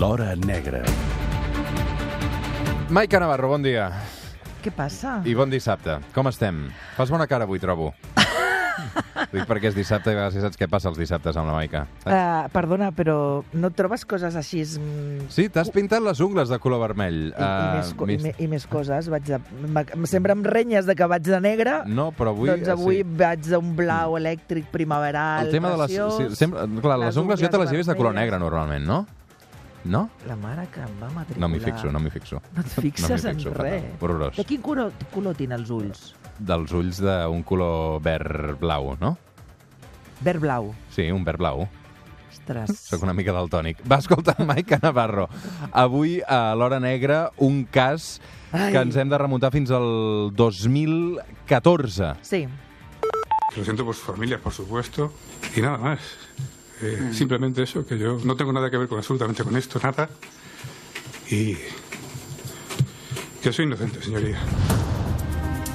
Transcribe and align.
L'Hora 0.00 0.34
Negra. 0.36 0.82
Maica 2.88 3.20
Navarro, 3.20 3.48
bon 3.52 3.62
dia. 3.62 3.90
Què 4.64 4.72
passa? 4.74 5.18
I 5.28 5.34
bon 5.36 5.50
dissabte. 5.52 5.98
Com 6.14 6.28
estem? 6.30 6.66
Fas 6.96 7.12
bona 7.12 7.26
cara 7.30 7.44
avui, 7.48 7.60
trobo. 7.62 7.92
Dic 9.30 9.44
perquè 9.46 9.68
és 9.68 9.76
dissabte 9.76 10.10
i 10.10 10.14
a 10.16 10.16
vegades 10.16 10.40
saps 10.42 10.56
què 10.58 10.66
passa 10.70 10.88
els 10.90 10.96
dissabtes 10.98 11.36
amb 11.38 11.50
la 11.50 11.54
Maica. 11.58 11.82
Uh, 12.02 12.48
perdona, 12.54 12.88
però 12.96 13.14
no 13.52 13.68
et 13.70 13.76
trobes 13.78 14.06
coses 14.08 14.34
així... 14.40 14.62
mm, 14.80 15.28
Sí, 15.32 15.46
t'has 15.52 15.68
pintat 15.74 16.02
les 16.02 16.22
ungles 16.24 16.48
de 16.50 16.58
color 16.62 16.80
vermell. 16.82 17.20
I, 17.28 17.30
i, 17.30 17.44
Ah, 17.44 17.76
més, 17.76 17.92
co- 17.94 18.08
i, 18.08 18.14
mis- 18.16 18.24
me- 18.24 18.34
I 18.40 18.48
més 18.50 18.66
coses. 18.70 19.10
Vaig 19.12 19.28
de, 19.28 19.38
em- 19.68 20.08
sempre 20.10 20.32
em 20.34 20.42
renyes 20.48 20.88
de 20.88 20.96
que 20.98 21.06
vaig 21.12 21.28
de 21.28 21.40
negre, 21.44 21.76
No, 21.86 22.08
però 22.16 22.32
avui... 22.34 22.48
doncs 22.50 22.72
avui 22.72 23.02
sí. 23.02 23.06
Vaig 23.20 23.44
d'un 23.52 23.74
blau 23.78 24.16
elèctric 24.18 24.72
primaveral, 24.72 25.46
El 25.46 25.54
tema 25.60 25.74
de 25.76 25.82
les... 25.84 25.92
preciós. 25.94 26.16
Sí, 26.18 26.40
sempre, 26.40 26.64
clar, 26.80 26.98
les, 27.04 27.12
les 27.12 27.20
ungles 27.22 27.44
jo 27.44 27.52
te 27.52 27.60
les 27.64 27.72
he 27.76 27.82
vist 27.84 27.92
de 27.92 27.98
color 28.00 28.16
negre, 28.16 28.40
normalment, 28.40 28.86
no? 28.88 29.02
No? 29.84 30.10
La 30.28 30.36
mare 30.36 30.66
que 30.72 30.80
em 30.84 30.96
va 31.00 31.08
matricular. 31.14 31.40
No 31.40 31.48
m'hi 31.48 31.60
fixo, 31.64 31.90
no 31.92 32.00
m'hi 32.00 32.10
fixo. 32.12 32.40
No 32.54 32.60
et 32.60 32.68
fixes 32.74 33.24
no 33.24 33.30
en 33.30 33.36
fixo, 33.38 33.54
res. 33.54 33.82
fatal. 33.82 33.96
Horrorós. 34.04 34.36
De 34.36 34.44
quin 34.44 34.60
color, 34.60 34.92
color 35.14 35.34
tenen 35.38 35.58
els 35.58 35.70
ulls? 35.72 36.14
Dels 36.38 36.72
ulls 36.76 37.00
d'un 37.00 37.42
color 37.48 38.00
verd-blau, 38.04 38.94
no? 39.00 39.16
Verd 40.20 40.40
blau. 40.44 40.74
Sí, 40.92 41.06
un 41.10 41.24
verd-blau. 41.24 41.64
Ostres. 42.30 42.74
Soc 42.92 43.02
una 43.06 43.14
mica 43.16 43.32
daltònic. 43.32 43.80
Va 43.88 43.98
escoltar 44.04 44.36
Maica 44.44 44.78
Navarro. 44.82 45.28
Avui, 45.72 46.18
a 46.28 46.52
l'Hora 46.54 46.78
Negra, 46.80 47.30
un 47.38 47.64
cas 47.64 48.18
Ai. 48.52 48.72
que 48.74 48.82
ens 48.84 48.96
hem 49.00 49.08
de 49.08 49.18
remuntar 49.18 49.50
fins 49.54 49.70
al 49.72 50.28
2014. 50.36 52.14
Sí. 52.20 52.46
Lo 53.56 53.64
siento 53.64 53.84
por 53.84 53.94
su 53.96 54.04
familia, 54.12 54.38
por 54.38 54.52
supuesto, 54.52 55.12
y 55.56 55.60
nada 55.62 55.78
más. 55.78 56.00
Eh, 56.82 57.10
Simplemente 57.12 57.62
eso, 57.62 57.84
que 57.86 57.98
yo 57.98 58.18
no 58.24 58.36
tengo 58.36 58.52
nada 58.52 58.70
que 58.70 58.78
ver 58.78 58.88
con 58.88 58.98
absolutamente 58.98 59.44
con 59.44 59.56
esto, 59.56 59.78
nada. 59.82 60.08
Y 61.30 61.56
que 63.42 63.52
soy 63.52 63.66
inocente, 63.66 64.02
señoría. 64.02 64.38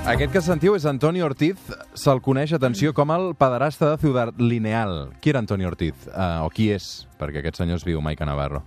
Aquest 0.06 0.30
que 0.30 0.42
sentiu 0.46 0.76
és 0.78 0.84
Antoni 0.86 1.24
Ortiz, 1.26 1.58
se'l 1.98 2.20
coneix, 2.22 2.52
atenció, 2.54 2.92
com 2.94 3.10
el 3.10 3.32
pederasta 3.34 3.88
de 3.90 3.98
Ciudad 3.98 4.36
Lineal. 4.38 5.16
Qui 5.18 5.32
era 5.32 5.42
Antoni 5.42 5.66
Ortiz? 5.66 5.96
Uh, 6.12 6.46
o 6.46 6.52
qui 6.54 6.68
és? 6.76 7.08
Perquè 7.18 7.42
aquest 7.42 7.58
senyor 7.58 7.82
es 7.82 7.86
viu, 7.88 8.04
Maica 8.06 8.28
Navarro. 8.30 8.62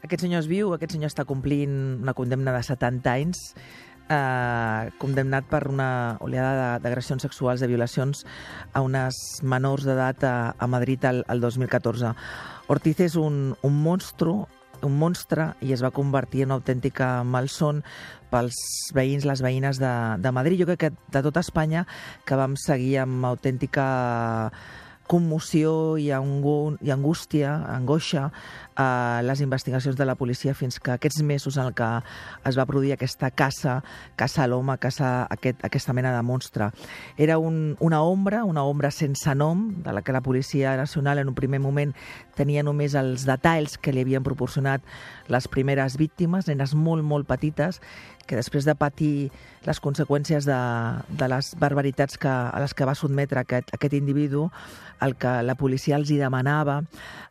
Aquest 0.00 0.24
senyor 0.24 0.40
es 0.40 0.48
viu, 0.48 0.72
aquest 0.72 0.94
senyor 0.96 1.12
està 1.12 1.26
complint 1.28 1.74
una 2.00 2.14
condemna 2.16 2.54
de 2.56 2.62
70 2.64 3.12
anys, 3.12 3.42
eh, 4.08 4.90
condemnat 4.98 5.46
per 5.48 5.66
una 5.68 6.16
oleada 6.24 6.78
d'agressions 6.82 7.22
sexuals, 7.22 7.60
de 7.60 7.68
violacions 7.70 8.24
a 8.72 8.82
unes 8.84 9.40
menors 9.42 9.86
d'edat 9.86 10.24
a, 10.24 10.36
a 10.58 10.66
Madrid 10.66 11.04
el 11.08 11.40
2014. 11.40 12.14
Ortiz 12.68 13.00
és 13.00 13.16
un, 13.16 13.54
un 13.64 13.82
monstru, 13.82 14.42
un 14.84 14.98
monstre, 14.98 15.52
i 15.64 15.72
es 15.74 15.82
va 15.82 15.92
convertir 15.94 16.44
en 16.44 16.52
una 16.52 16.58
autèntica 16.60 17.22
malson 17.24 17.82
pels 18.30 18.58
veïns, 18.94 19.24
les 19.26 19.42
veïnes 19.42 19.80
de, 19.80 19.94
de 20.22 20.32
Madrid. 20.34 20.60
Jo 20.60 20.68
crec 20.68 20.84
que 20.84 20.92
de 21.14 21.22
tota 21.24 21.42
Espanya 21.44 21.86
que 22.28 22.38
vam 22.38 22.58
seguir 22.60 22.98
amb 23.04 23.26
autèntica 23.26 23.88
commoció 25.08 25.96
i, 25.96 26.10
angu 26.12 26.76
i 26.84 26.92
angústia, 26.92 27.54
angoixa, 27.72 28.28
a 28.78 29.20
les 29.26 29.40
investigacions 29.42 29.96
de 29.98 30.06
la 30.06 30.14
policia 30.14 30.54
fins 30.54 30.78
que 30.78 30.92
aquests 30.94 31.24
mesos 31.26 31.58
en 31.58 31.72
què 31.74 31.88
es 32.46 32.56
va 32.56 32.66
produir 32.70 32.92
aquesta 32.94 33.32
caça, 33.34 33.80
caça 34.16 34.44
a 34.44 34.48
l'home, 34.48 34.76
caça 34.78 35.26
aquest, 35.34 35.64
aquesta 35.66 35.92
mena 35.92 36.14
de 36.14 36.22
monstre. 36.22 36.70
Era 37.18 37.40
un, 37.42 37.74
una 37.80 38.00
ombra, 38.06 38.44
una 38.46 38.62
ombra 38.62 38.92
sense 38.94 39.34
nom, 39.34 39.66
de 39.82 39.92
la 39.92 40.02
que 40.02 40.14
la 40.14 40.22
Policia 40.22 40.76
Nacional 40.78 41.18
en 41.18 41.28
un 41.28 41.34
primer 41.34 41.58
moment 41.58 41.92
tenia 42.38 42.62
només 42.62 42.94
els 42.94 43.26
detalls 43.26 43.76
que 43.82 43.92
li 43.92 44.06
havien 44.06 44.22
proporcionat 44.22 44.86
les 45.26 45.50
primeres 45.50 45.98
víctimes, 45.98 46.46
nenes 46.46 46.76
molt, 46.78 47.02
molt 47.02 47.26
petites, 47.26 47.82
que 48.28 48.36
després 48.36 48.66
de 48.68 48.76
patir 48.78 49.30
les 49.66 49.80
conseqüències 49.80 50.46
de, 50.46 50.58
de 51.08 51.28
les 51.32 51.54
barbaritats 51.58 52.20
que, 52.20 52.28
a 52.28 52.60
les 52.60 52.76
que 52.76 52.86
va 52.86 52.94
sotmetre 52.94 53.42
aquest, 53.42 53.72
aquest 53.74 53.96
individu, 53.96 54.46
el 55.00 55.16
que 55.16 55.32
la 55.42 55.56
policia 55.58 55.96
els 55.96 56.12
hi 56.12 56.18
demanava 56.20 56.82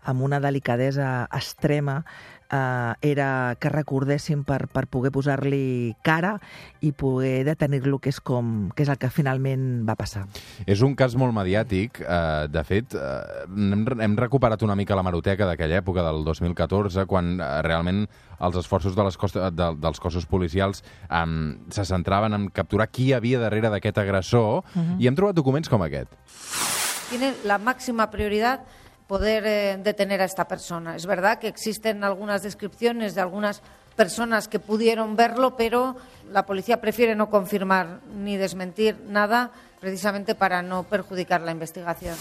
amb 0.07 0.25
una 0.25 0.41
delicadesa 0.43 1.27
extrema 1.37 2.03
eh, 2.51 2.93
era 3.01 3.55
que 3.59 3.69
recordessin 3.69 4.43
per, 4.47 4.67
per 4.71 4.85
poder 4.91 5.11
posar-li 5.15 5.95
cara 6.05 6.37
i 6.81 6.91
poder 6.95 7.43
detenir-lo, 7.47 7.99
que 7.99 8.11
és 8.13 8.19
com 8.23 8.69
que 8.75 8.85
és 8.85 8.91
el 8.91 8.99
que 9.01 9.09
finalment 9.13 9.85
va 9.87 9.97
passar. 9.99 10.25
És 10.65 10.83
un 10.85 10.95
cas 10.99 11.17
molt 11.19 11.35
mediàtic. 11.35 12.01
Eh, 12.03 12.47
de 12.51 12.63
fet, 12.67 12.95
eh, 12.95 13.43
hem, 13.47 13.85
hem 14.07 14.17
recuperat 14.19 14.63
una 14.65 14.77
mica 14.79 14.97
la 14.97 15.05
maroteca 15.05 15.49
d'aquella 15.49 15.81
època, 15.81 16.05
del 16.05 16.23
2014, 16.27 17.07
quan 17.09 17.37
eh, 17.37 17.51
realment 17.67 18.05
els 18.37 18.57
esforços 18.59 18.95
de 18.95 19.03
les 19.05 19.17
costa, 19.17 19.49
de, 19.49 19.71
dels 19.81 19.99
cossos 19.99 20.27
policials 20.29 20.83
eh, 21.09 21.25
se 21.73 21.85
centraven 21.89 22.37
en 22.37 22.49
capturar 22.53 22.89
qui 22.91 23.09
hi 23.09 23.15
havia 23.17 23.41
darrere 23.41 23.71
d'aquest 23.73 24.03
agressor, 24.03 24.63
i 24.99 25.07
hem 25.07 25.15
trobat 25.17 25.35
documents 25.35 25.69
com 25.69 25.81
aquest. 25.83 26.11
tiene 27.09 27.33
la 27.45 27.57
máxima 27.57 28.11
prioridad 28.11 28.61
poder 29.07 29.45
eh, 29.45 29.79
detener 29.81 30.21
a 30.21 30.25
esta 30.25 30.47
persona. 30.47 30.95
Es 30.95 31.05
verdad 31.05 31.39
que 31.39 31.47
existen 31.47 32.03
algunas 32.03 32.43
descripciones 32.43 33.15
de 33.15 33.21
algunas 33.21 33.61
personas 33.95 34.47
que 34.47 34.59
pudieron 34.59 35.15
verlo, 35.15 35.55
pero 35.55 35.95
la 36.31 36.45
policía 36.45 36.79
prefiere 36.81 37.15
no 37.15 37.29
confirmar 37.29 38.01
ni 38.15 38.37
desmentir 38.37 38.97
nada 39.07 39.51
precisamente 39.79 40.35
para 40.35 40.61
no 40.61 40.83
perjudicar 40.83 41.41
la 41.41 41.51
investigación. 41.51 42.15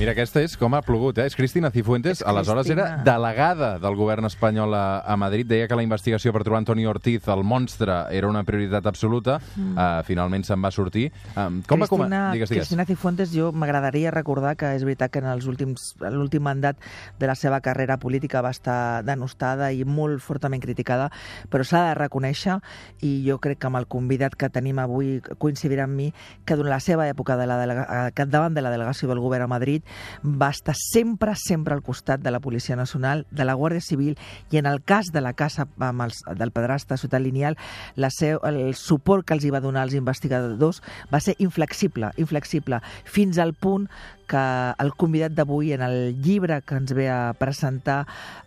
Mira, 0.00 0.14
aquesta 0.16 0.40
és 0.40 0.54
com 0.56 0.72
ha 0.72 0.78
plogut, 0.80 1.18
eh? 1.20 1.26
És 1.28 1.34
Cristina 1.36 1.68
Cifuentes, 1.68 2.22
És 2.22 2.26
aleshores 2.26 2.70
era 2.72 2.86
Cristina. 2.86 3.04
delegada 3.04 3.66
del 3.78 3.98
govern 3.98 4.24
espanyol 4.24 4.72
a, 4.72 5.02
a 5.04 5.16
Madrid. 5.20 5.44
Deia 5.44 5.66
que 5.68 5.76
la 5.76 5.82
investigació 5.84 6.32
per 6.32 6.40
trobar 6.40 6.62
Antoni 6.62 6.86
Ortiz, 6.88 7.26
el 7.28 7.42
monstre, 7.44 8.06
era 8.16 8.30
una 8.30 8.40
prioritat 8.48 8.88
absoluta. 8.88 9.34
Mm. 9.58 9.74
Uh, 9.76 10.00
finalment 10.08 10.46
se'n 10.48 10.64
va 10.64 10.70
sortir. 10.72 11.10
Um, 11.34 11.58
com 11.68 11.84
va 11.84 11.84
Cristina, 11.84 11.90
començar? 11.90 12.22
Digues, 12.32 12.48
digues. 12.48 12.64
Cristina 12.64 12.86
Cifuentes, 12.88 13.34
jo 13.36 13.50
m'agradaria 13.52 14.14
recordar 14.14 14.54
que 14.56 14.70
és 14.78 14.86
veritat 14.88 15.12
que 15.12 15.20
en 15.20 15.28
els 15.34 15.44
últims, 15.52 15.90
l'últim 16.00 16.48
mandat 16.48 16.80
de 17.20 17.28
la 17.28 17.36
seva 17.36 17.60
carrera 17.60 17.98
política 18.00 18.40
va 18.40 18.54
estar 18.56 19.04
denostada 19.04 19.68
i 19.68 19.84
molt 19.84 20.24
fortament 20.24 20.64
criticada, 20.64 21.10
però 21.52 21.60
s'ha 21.60 21.84
de 21.90 21.98
reconèixer, 22.00 22.56
i 23.04 23.18
jo 23.28 23.36
crec 23.36 23.60
que 23.60 23.68
amb 23.68 23.82
el 23.82 23.84
convidat 23.84 24.32
que 24.32 24.48
tenim 24.48 24.80
avui 24.80 25.18
coincidirà 25.36 25.84
amb 25.84 26.00
mi, 26.00 26.08
que 26.48 26.56
durant 26.56 26.72
la 26.72 26.80
seva 26.80 27.04
època 27.04 27.36
de 27.36 27.50
la 27.52 27.60
delega, 27.60 27.84
eh, 27.84 28.16
capdavant 28.16 28.56
de 28.56 28.64
la 28.64 28.72
delegació 28.72 29.12
del 29.12 29.20
govern 29.20 29.44
a 29.44 29.52
Madrid 29.58 29.84
va 30.24 30.50
estar 30.50 30.74
sempre, 30.76 31.34
sempre 31.36 31.74
al 31.74 31.82
costat 31.82 32.20
de 32.20 32.30
la 32.30 32.40
Policia 32.40 32.76
Nacional, 32.76 33.26
de 33.30 33.44
la 33.44 33.54
Guàrdia 33.54 33.80
Civil, 33.84 34.18
i 34.50 34.58
en 34.58 34.66
el 34.66 34.82
cas 34.82 35.12
de 35.12 35.20
la 35.20 35.34
casa 35.34 35.68
amb 35.78 36.06
els, 36.06 36.22
del 36.36 36.52
pedrasta 36.52 36.94
a 36.94 37.00
Ciutat 37.00 37.22
Lineal, 37.22 37.58
la 37.96 38.10
seu, 38.10 38.40
el 38.46 38.74
suport 38.74 39.26
que 39.26 39.34
els 39.36 39.44
hi 39.44 39.52
va 39.54 39.60
donar 39.60 39.84
als 39.86 39.96
investigadors 39.98 40.82
va 41.12 41.20
ser 41.20 41.36
inflexible, 41.38 42.12
inflexible, 42.16 42.80
fins 43.04 43.38
al 43.38 43.54
punt 43.54 43.88
que 44.30 44.74
el 44.78 44.92
convidat 44.94 45.34
d'avui, 45.34 45.72
en 45.74 45.82
el 45.82 46.14
llibre 46.22 46.60
que 46.62 46.78
ens 46.78 46.92
ve 46.94 47.08
a 47.10 47.34
presentar, 47.34 48.04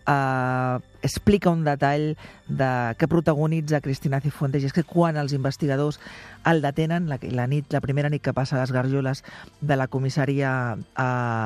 eh, 0.08 0.80
explica 1.04 1.52
un 1.52 1.66
detall 1.66 2.14
de, 2.48 2.96
que 2.98 3.10
protagonitza 3.12 3.82
Cristina 3.84 4.22
Cifuentes, 4.24 4.64
i 4.64 4.70
és 4.72 4.76
que 4.76 4.86
quan 4.88 5.20
els 5.20 5.36
investigadors 5.36 6.00
el 6.48 6.64
detenen, 6.64 7.10
la, 7.12 7.20
la 7.36 7.50
nit, 7.52 7.68
la 7.76 7.84
primera 7.84 8.12
nit 8.14 8.24
que 8.24 8.36
passa 8.36 8.56
a 8.56 8.62
les 8.62 8.72
garjoles 8.72 9.26
de 9.60 9.76
la 9.76 9.90
comissaria, 9.92 10.54
eh, 10.80 11.04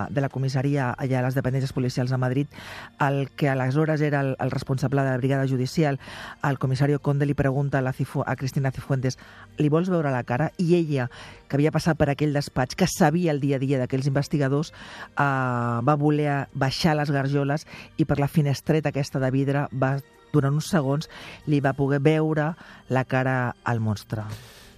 de 0.10 0.22
la 0.22 0.30
comissaria 0.30 0.90
allà 0.94 1.20
a 1.20 1.26
les 1.28 1.38
dependències 1.38 1.74
policials 1.76 2.12
a 2.12 2.20
Madrid, 2.22 2.48
el 3.04 3.30
que 3.36 3.50
aleshores 3.50 4.02
era 4.02 4.22
el, 4.22 4.36
el 4.40 4.52
responsable 4.52 5.04
de 5.04 5.12
la 5.12 5.18
brigada 5.18 5.48
judicial, 5.48 6.00
el 6.44 6.60
comissari 6.60 6.98
Conde 7.02 7.26
li 7.26 7.36
pregunta 7.38 7.80
a, 7.80 7.82
la 7.86 7.94
Cifu, 7.94 8.24
a 8.26 8.36
Cristina 8.36 8.72
Cifuentes 8.72 9.18
li 9.58 9.70
vols 9.70 9.92
veure 9.94 10.12
la 10.12 10.24
cara? 10.24 10.52
I 10.58 10.76
ella, 10.76 11.10
que 11.48 11.58
havia 11.58 11.72
passat 11.72 11.98
per 11.98 12.10
aquell 12.12 12.36
despatx, 12.36 12.76
que 12.76 12.88
sabia 12.90 13.32
el 13.32 13.42
dia 13.42 13.58
a 13.58 13.64
dia 13.64 13.80
d'aquells 13.80 14.10
investigadors, 14.10 14.74
eh, 14.74 15.24
va 15.24 15.98
voler 16.00 16.48
baixar 16.54 16.98
les 16.98 17.12
garjoles 17.12 17.68
i 17.98 18.06
per 18.06 18.20
la 18.20 18.32
finestreta 18.32 18.90
aquesta 18.90 19.22
de 19.24 19.32
vidre 19.32 19.68
va 19.72 19.98
durant 20.34 20.54
uns 20.54 20.70
segons 20.74 21.10
li 21.48 21.62
va 21.64 21.76
poder 21.78 22.02
veure 22.04 22.54
la 22.90 23.06
cara 23.08 23.56
al 23.64 23.80
monstre. 23.80 24.28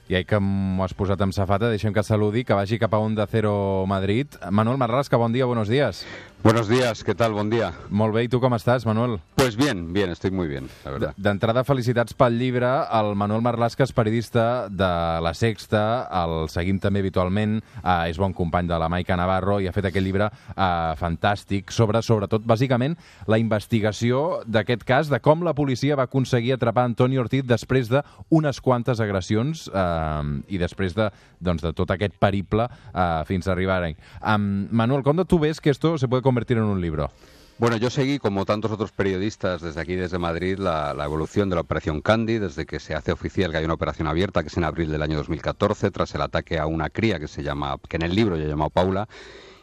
I 0.10 0.16
ahí 0.18 0.26
que 0.26 0.40
m'ho 0.42 0.82
has 0.82 0.96
posat 0.98 1.22
amb 1.22 1.36
safata, 1.38 1.68
deixem 1.70 1.94
que 1.94 2.02
saludi, 2.02 2.42
que 2.42 2.56
vagi 2.58 2.80
cap 2.82 2.96
a 2.98 3.02
Onda 3.06 3.28
Cero 3.30 3.86
Madrid. 3.86 4.40
Manuel 4.50 4.82
Marlasca, 4.82 5.22
bon 5.22 5.36
dia, 5.38 5.46
buenos 5.46 5.70
días. 5.70 6.02
Buenos 6.42 6.70
días, 6.70 7.04
¿qué 7.04 7.14
tal? 7.14 7.34
Buen 7.34 7.50
día. 7.50 7.74
Molt 7.92 8.16
bé, 8.16 8.22
i 8.24 8.30
tu 8.32 8.40
com 8.40 8.54
estàs, 8.56 8.86
Manuel? 8.88 9.18
Pues 9.36 9.58
bien, 9.60 9.92
bien, 9.92 10.10
estoy 10.10 10.32
muy 10.32 10.48
bien, 10.48 10.70
la 10.86 10.92
verdad. 10.92 11.14
D'entrada, 11.20 11.66
felicitats 11.68 12.16
pel 12.16 12.38
llibre. 12.40 12.70
El 12.96 13.12
Manuel 13.20 13.44
Marlasca 13.44 13.84
és 13.84 13.92
periodista 13.92 14.70
de 14.72 14.88
La 15.20 15.34
Sexta, 15.36 15.82
el 16.22 16.48
seguim 16.48 16.80
també 16.80 17.04
habitualment, 17.04 17.58
eh, 17.84 18.08
és 18.08 18.18
bon 18.18 18.32
company 18.32 18.70
de 18.72 18.78
la 18.80 18.88
Maica 18.88 19.18
Navarro 19.20 19.58
i 19.60 19.68
ha 19.68 19.74
fet 19.76 19.90
aquest 19.90 20.06
llibre 20.06 20.30
eh, 20.32 20.70
fantàstic 21.02 21.74
sobre, 21.76 22.00
sobretot, 22.08 22.48
bàsicament, 22.48 22.96
la 23.28 23.42
investigació 23.42 24.40
d'aquest 24.48 24.88
cas, 24.88 25.12
de 25.12 25.20
com 25.20 25.44
la 25.44 25.54
policia 25.60 26.00
va 26.00 26.08
aconseguir 26.08 26.56
atrapar 26.56 26.88
Antoni 26.88 27.20
Ortiz 27.20 27.44
després 27.44 27.92
d'unes 27.92 28.64
quantes 28.64 29.04
agressions 29.04 29.68
eh, 29.68 30.24
i 30.48 30.64
després 30.64 30.96
de, 30.96 31.12
doncs, 31.44 31.68
de 31.68 31.76
tot 31.76 31.92
aquest 31.92 32.16
periple 32.16 32.72
eh, 32.72 33.28
fins 33.28 33.48
a 33.48 33.52
arribar-hi. 33.58 33.98
Um, 34.24 34.70
Manuel, 34.72 35.04
¿cuándo 35.04 35.26
tú 35.26 35.40
ves 35.40 35.60
que 35.60 35.70
esto 35.70 35.98
se 35.98 36.08
puede 36.08 36.29
convertir 36.30 36.58
en 36.58 36.64
un 36.64 36.80
libro? 36.80 37.10
Bueno, 37.58 37.76
yo 37.76 37.90
seguí, 37.90 38.20
como 38.20 38.46
tantos 38.46 38.72
otros 38.72 38.92
periodistas 38.92 39.62
desde 39.62 39.82
aquí, 39.82 39.96
desde 39.96 40.20
Madrid, 40.20 40.60
la, 40.60 40.96
evolución 41.04 41.50
de 41.50 41.56
la 41.56 41.62
Operación 41.62 42.02
Candy, 42.02 42.38
desde 42.38 42.68
que 42.68 42.80
se 42.80 42.94
hace 42.94 43.12
oficial 43.12 43.50
que 43.52 43.58
hay 43.58 43.66
una 43.66 43.74
operación 43.74 44.08
abierta, 44.08 44.44
que 44.44 44.48
es 44.50 44.56
en 44.56 44.64
abril 44.64 44.92
del 44.92 45.02
año 45.02 45.18
2014, 45.18 45.90
tras 45.90 46.14
el 46.14 46.22
ataque 46.22 46.60
a 46.60 46.68
una 46.68 46.92
cría 46.92 47.20
que 47.20 47.28
se 47.28 47.42
llama, 47.42 47.78
que 47.90 47.98
en 47.98 48.04
el 48.04 48.14
libro 48.14 48.38
ya 48.38 48.46
llamado 48.46 48.70
Paula, 48.70 49.10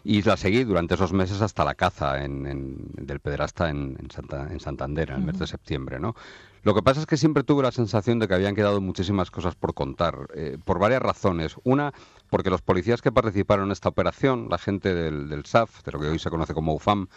y 0.06 0.22
la 0.22 0.36
seguí 0.36 0.62
durante 0.62 0.94
esos 0.94 1.12
meses 1.12 1.42
hasta 1.42 1.64
la 1.64 1.74
caza 1.74 2.22
en, 2.24 2.76
del 2.94 3.18
pederasta 3.18 3.68
en, 3.68 3.98
en, 3.98 4.60
Santander, 4.60 5.10
en 5.10 5.16
el 5.16 5.22
mes 5.22 5.38
de 5.38 5.48
septiembre, 5.48 5.98
¿no? 5.98 6.14
Lo 6.62 6.74
que 6.74 6.82
pasa 6.82 7.00
es 7.00 7.06
que 7.06 7.16
siempre 7.16 7.42
tuve 7.42 7.64
la 7.64 7.72
sensación 7.72 8.20
de 8.20 8.28
que 8.28 8.34
habían 8.34 8.54
quedado 8.54 8.80
muchísimas 8.80 9.30
cosas 9.30 9.56
por 9.56 9.74
contar, 9.74 10.28
eh, 10.34 10.58
por 10.64 10.78
varias 10.78 11.02
razones. 11.02 11.56
Una, 11.64 11.92
porque 12.30 12.50
los 12.50 12.62
policías 12.62 13.02
que 13.02 13.12
participaron 13.12 13.66
en 13.66 13.72
esta 13.72 13.88
operación, 13.88 14.48
la 14.48 14.58
gente 14.58 14.94
del, 14.94 15.28
del 15.28 15.44
SAF, 15.44 15.82
de 15.84 15.92
lo 15.92 16.00
que 16.00 16.06
hoy 16.06 16.18
se 16.18 16.30
conoce 16.30 16.54
como 16.54 16.74
UFAM, 16.74 17.08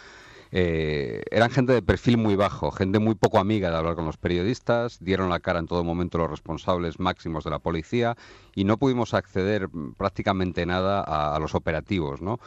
eh, 0.52 1.22
eran 1.30 1.50
gente 1.50 1.72
de 1.72 1.82
perfil 1.82 2.16
muy 2.16 2.34
bajo, 2.34 2.72
gente 2.72 2.98
muy 2.98 3.14
poco 3.14 3.38
amiga 3.38 3.70
de 3.70 3.76
hablar 3.76 3.94
con 3.94 4.06
los 4.06 4.16
periodistas, 4.16 4.98
dieron 5.00 5.30
la 5.30 5.38
cara 5.38 5.60
en 5.60 5.66
todo 5.66 5.84
momento 5.84 6.18
los 6.18 6.30
responsables 6.30 6.98
máximos 6.98 7.44
de 7.44 7.50
la 7.50 7.60
policía 7.60 8.16
y 8.54 8.64
no 8.64 8.76
pudimos 8.76 9.14
acceder 9.14 9.68
prácticamente 9.96 10.66
nada 10.66 11.02
a, 11.02 11.38
los 11.38 11.54
operativos, 11.54 12.20
¿no? 12.20 12.40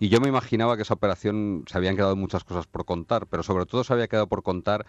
Y 0.00 0.08
yo 0.08 0.18
me 0.18 0.28
imaginaba 0.28 0.76
que 0.76 0.82
esa 0.82 0.94
operación 0.94 1.64
se 1.68 1.76
habían 1.76 1.94
quedado 1.94 2.16
muchas 2.16 2.42
cosas 2.42 2.66
por 2.66 2.86
contar, 2.86 3.26
pero 3.26 3.42
sobre 3.42 3.66
todo 3.66 3.84
se 3.84 3.92
había 3.92 4.08
quedado 4.08 4.28
por 4.28 4.42
contar 4.42 4.86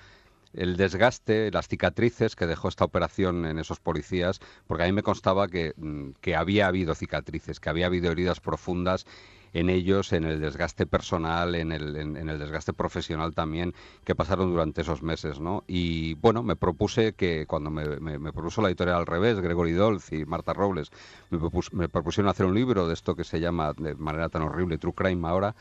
el 0.54 0.78
desgaste, 0.78 1.52
las 1.52 1.68
cicatrices 1.68 2.38
que 2.38 2.48
dejó 2.48 2.69
esta 2.69 2.86
operación 2.86 3.46
en 3.46 3.60
esos 3.60 3.81
policías, 3.81 4.40
porque 4.68 4.84
a 4.84 4.86
mí 4.86 4.94
me 4.94 5.04
constaba 5.04 5.50
que, 5.50 5.74
mm, 5.75 6.12
que 6.22 6.36
había 6.38 6.68
habido 6.68 6.96
cicatrices, 6.96 7.60
que 7.60 7.69
había 7.69 7.88
habido 7.88 8.10
heridas 8.10 8.40
profundas 8.40 9.06
en 9.53 9.69
ellos, 9.69 10.13
en 10.13 10.24
el 10.24 10.39
desgaste 10.39 10.86
personal, 10.86 11.56
en 11.56 11.71
el, 11.71 11.95
en, 11.95 12.30
el 12.30 12.39
desgaste 12.39 12.74
profesional 12.74 13.33
también 13.33 13.74
que 14.03 14.15
pasaron 14.15 14.51
durante 14.51 14.81
esos 14.81 15.03
meses, 15.03 15.39
¿no? 15.39 15.63
Y 15.68 16.15
bueno, 16.15 16.44
me 16.44 16.56
propuse 16.56 17.13
que 17.13 17.45
cuando 17.45 17.69
me, 17.69 18.00
me, 18.00 18.33
propuso 18.33 18.62
la 18.62 18.69
editorial 18.69 18.98
al 18.98 19.06
revés, 19.06 19.39
Gregory 19.39 19.74
Dolz 19.74 20.12
y 20.13 20.25
Marta 20.25 20.53
Robles, 20.53 20.92
me, 21.30 21.89
propusieron 21.89 22.30
hacer 22.30 22.45
un 22.45 22.56
libro 22.56 22.88
de 22.88 22.94
esto 22.94 23.15
que 23.15 23.24
se 23.24 23.39
llama 23.39 23.74
de 23.74 23.95
manera 23.95 24.30
tan 24.30 24.44
horrible 24.44 24.77
True 24.77 24.94
Crime 24.94 25.27
ahora, 25.27 25.56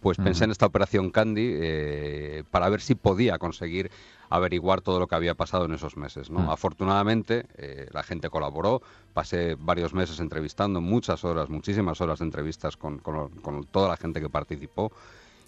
pues 0.00 0.16
pensé 0.18 0.44
en 0.44 0.50
esta 0.50 0.66
operación 0.66 1.10
Candy 1.10 1.50
eh, 1.54 2.44
para 2.50 2.68
ver 2.68 2.80
si 2.80 2.94
podía 2.94 3.38
conseguir 3.38 3.90
averiguar 4.30 4.80
todo 4.80 4.98
lo 4.98 5.06
que 5.06 5.14
había 5.14 5.34
pasado 5.34 5.64
en 5.64 5.74
esos 5.74 5.96
meses. 5.96 6.30
¿no? 6.30 6.40
Mm. 6.40 6.50
Afortunadamente, 6.50 7.46
eh, 7.56 7.88
la 7.92 8.02
gente 8.02 8.30
colaboró, 8.30 8.82
pasé 9.12 9.56
varios 9.58 9.94
meses 9.94 10.20
entrevistando, 10.20 10.80
muchas 10.80 11.24
horas, 11.24 11.48
muchísimas 11.48 12.00
horas 12.00 12.18
de 12.18 12.26
entrevistas 12.26 12.76
con, 12.76 12.98
con 12.98 13.64
toda 13.70 13.88
la 13.88 13.96
gente 13.96 14.20
que 14.20 14.28
participó 14.28 14.92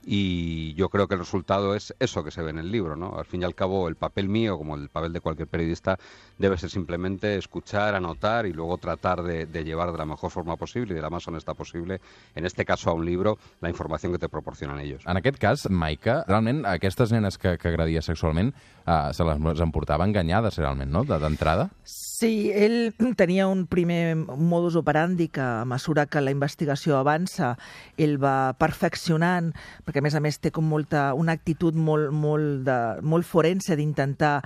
y 0.09 0.73
yo 0.75 0.89
creo 0.89 1.09
que 1.09 1.15
el 1.15 1.21
resultado 1.21 1.75
es 1.75 1.93
eso 1.99 2.23
que 2.23 2.31
se 2.31 2.41
ve 2.41 2.51
en 2.51 2.59
el 2.59 2.71
libro, 2.71 2.95
¿no? 2.95 3.19
Al 3.19 3.25
fin 3.25 3.43
y 3.43 3.45
al 3.45 3.57
cabo, 3.57 3.89
el 3.89 3.97
papel 3.97 4.29
mío, 4.29 4.57
como 4.57 4.77
el 4.77 4.89
papel 4.89 5.13
de 5.13 5.21
cualquier 5.21 5.49
periodista, 5.49 5.99
debe 6.39 6.57
ser 6.57 6.71
simplemente 6.71 7.37
escuchar, 7.37 7.97
anotar 7.97 8.47
y 8.47 8.53
luego 8.53 8.79
tratar 8.79 9.25
de, 9.25 9.47
llevar 9.65 9.91
de 9.91 9.99
la 9.99 10.07
mejor 10.07 10.31
forma 10.31 10.57
posible 10.57 10.93
y 10.93 10.95
de 10.95 11.03
la 11.03 11.11
más 11.11 11.27
honesta 11.27 11.55
posible, 11.55 12.01
en 12.37 12.47
este 12.47 12.65
caso 12.65 12.91
a 12.91 12.93
un 12.93 13.05
libro, 13.05 13.37
la 13.61 13.69
información 13.69 14.13
que 14.13 14.19
te 14.19 14.29
proporcionan 14.29 14.79
ellos. 14.79 15.03
En 15.07 15.17
aquest 15.17 15.39
cas, 15.39 15.69
Maica, 15.69 16.23
realment 16.29 16.65
aquestes 16.67 17.11
nenes 17.11 17.37
que, 17.37 17.59
que 17.59 17.69
agradia 17.69 18.01
sexualment 18.01 18.55
uh, 18.87 19.13
se 19.13 19.27
les 19.27 19.63
emportava 19.63 20.07
enganyades 20.07 20.59
realment, 20.59 20.91
no?, 20.93 21.05
d'entrada? 21.05 21.69
Sí, 22.17 22.49
ell 22.55 22.95
tenia 23.21 23.49
un 23.51 23.67
primer 23.69 24.17
modus 24.17 24.79
operandi 24.81 25.29
que 25.29 25.43
a 25.43 25.67
mesura 25.69 26.07
que 26.09 26.23
la 26.25 26.33
investigació 26.33 26.97
avança 26.97 27.55
ell 28.01 28.17
va 28.23 28.55
perfeccionant, 28.57 29.53
perquè 29.85 30.01
a 30.01 30.07
més 30.07 30.17
a 30.17 30.23
més 30.25 30.41
té 30.41 30.53
com 30.55 30.65
molta, 30.65 31.11
una 31.19 31.37
actitud 31.37 31.77
molt, 31.77 32.15
molt, 32.17 32.65
de, 32.65 32.79
molt 33.03 33.29
forense 33.29 33.77
d'intentar 33.77 34.39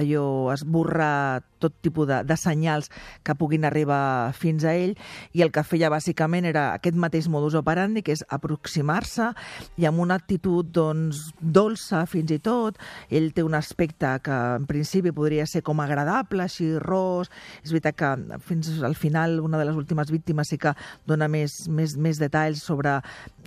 allò 0.00 0.24
esborrar 0.54 1.44
tot 1.60 1.74
tipus 1.82 2.08
de, 2.08 2.22
de 2.24 2.36
senyals 2.38 2.90
que 3.26 3.36
puguin 3.38 3.66
arribar 3.68 4.32
fins 4.36 4.64
a 4.64 4.74
ell 4.76 4.94
i 5.36 5.42
el 5.44 5.52
que 5.54 5.64
feia 5.66 5.90
bàsicament 5.92 6.48
era 6.48 6.72
aquest 6.74 6.96
mateix 6.98 7.28
modus 7.30 7.56
operandi, 7.58 8.02
que 8.02 8.14
és 8.16 8.24
aproximar-se 8.28 9.30
i 9.78 9.86
amb 9.88 10.02
una 10.02 10.18
actitud 10.18 10.68
doncs, 10.74 11.28
dolça 11.40 12.04
fins 12.10 12.32
i 12.34 12.40
tot. 12.42 12.78
Ell 13.10 13.30
té 13.34 13.44
un 13.44 13.56
aspecte 13.58 14.14
que 14.24 14.38
en 14.58 14.66
principi 14.68 15.12
podria 15.14 15.46
ser 15.46 15.62
com 15.66 15.80
agradable, 15.82 16.44
així 16.44 16.70
ros. 16.82 17.30
És 17.62 17.72
veritat 17.74 17.98
que 17.98 18.40
fins 18.46 18.70
al 18.84 18.96
final 18.98 19.38
una 19.44 19.60
de 19.60 19.68
les 19.68 19.78
últimes 19.78 20.12
víctimes 20.14 20.50
sí 20.52 20.58
que 20.60 20.74
dona 21.08 21.28
més, 21.28 21.66
més, 21.68 21.96
més 21.96 22.20
detalls 22.20 22.62
sobre 22.64 22.98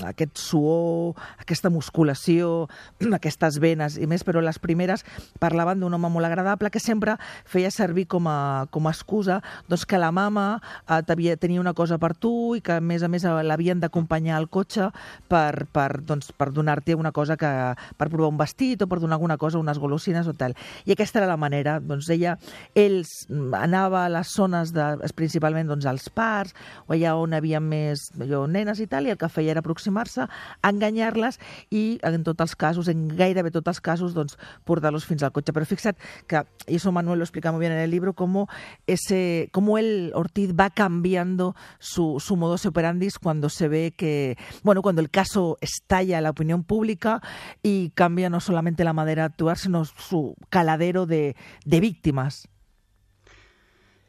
aquest 0.05 0.39
suor, 0.41 1.17
aquesta 1.41 1.71
musculació, 1.73 2.67
aquestes 3.13 3.59
venes 3.61 3.97
i 4.01 4.07
més, 4.09 4.25
però 4.27 4.41
les 4.43 4.59
primeres 4.61 5.05
parlaven 5.41 5.81
d'un 5.81 5.93
home 5.97 6.11
molt 6.11 6.29
agradable 6.29 6.71
que 6.73 6.81
sempre 6.81 7.17
feia 7.45 7.71
servir 7.71 8.00
com 8.09 8.27
a, 8.30 8.68
com 8.71 8.88
a 8.88 8.94
excusa 8.94 9.39
doncs, 9.69 9.86
que 9.86 10.00
la 10.01 10.12
mama 10.12 10.62
eh, 10.88 11.01
tenia, 11.06 11.62
una 11.62 11.74
cosa 11.74 11.98
per 12.01 12.13
tu 12.15 12.56
i 12.57 12.62
que 12.62 12.80
a 12.80 12.81
més 12.81 13.03
a 13.03 13.09
més 13.12 13.24
l'havien 13.24 13.80
d'acompanyar 13.81 14.38
al 14.38 14.50
cotxe 14.50 14.89
per, 15.30 15.68
per, 15.71 16.01
doncs, 16.07 16.31
per 16.38 16.51
donar-te 16.51 16.95
una 16.95 17.12
cosa 17.12 17.38
que, 17.38 17.51
per 17.98 18.09
provar 18.09 18.31
un 18.31 18.39
vestit 18.39 18.81
o 18.81 18.89
per 18.89 19.00
donar 19.00 19.19
alguna 19.19 19.38
cosa, 19.38 19.59
unes 19.62 19.80
golosines 19.80 20.27
o 20.27 20.33
tal. 20.38 20.56
I 20.86 20.95
aquesta 20.95 21.21
era 21.21 21.30
la 21.30 21.39
manera, 21.39 21.80
doncs 21.80 22.09
ella, 22.13 22.38
ells 22.75 23.27
anava 23.57 24.06
a 24.06 24.12
les 24.12 24.31
zones 24.33 24.74
de, 24.75 24.88
principalment 25.15 25.69
doncs, 25.69 25.88
als 25.89 26.09
parcs 26.09 26.56
o 26.88 26.95
allà 26.95 27.15
on 27.19 27.36
havia 27.38 27.62
més 27.62 28.09
allò, 28.19 28.45
nenes 28.50 28.81
i 28.81 28.88
tal, 28.89 29.07
i 29.07 29.13
el 29.13 29.19
que 29.21 29.30
feia 29.31 29.54
era 29.56 29.63
aproximar-se, 29.63 30.27
enganyar-les 30.68 31.39
i 31.71 31.83
en 32.07 32.25
tots 32.27 32.47
els 32.47 32.56
casos, 32.56 32.89
en 32.92 33.07
gairebé 33.18 33.51
tots 33.54 33.71
els 33.74 33.81
casos, 33.83 34.15
doncs, 34.18 34.38
portar-los 34.65 35.06
fins 35.07 35.24
al 35.24 35.33
cotxe. 35.36 35.54
Però 35.56 35.68
fixa't 35.68 36.00
que, 36.27 36.44
i 36.68 36.80
eso 36.80 36.92
Manuel 36.92 37.21
lo 37.21 37.27
explica 37.27 37.51
muy 37.51 37.62
bien 37.62 37.74
en 37.74 37.80
el 37.80 37.90
libro, 37.91 38.13
cómo, 38.13 38.47
ese, 38.88 39.49
cómo 39.51 39.77
el 39.77 40.11
Ortiz 40.15 40.53
va 40.59 40.69
cambiando 40.69 41.55
su, 41.79 42.19
su 42.19 42.38
modus 42.38 42.65
operandi 42.65 43.01
cuando 43.21 43.49
se 43.49 43.67
ve 43.67 43.93
que, 43.95 44.38
bueno, 44.63 44.81
cuando 44.81 45.01
el 45.01 45.09
caso 45.09 45.57
estalla 45.61 46.21
la 46.21 46.29
opinión 46.29 46.63
pública 46.63 47.21
y 47.63 47.89
cambia 47.91 48.29
no 48.29 48.39
solamente 48.39 48.83
la 48.83 48.93
manera 48.93 49.23
de 49.23 49.25
actuar, 49.27 49.57
sino 49.57 49.85
su 49.85 50.35
caladero 50.49 51.05
de, 51.05 51.35
de 51.65 51.79
víctimas. 51.79 52.47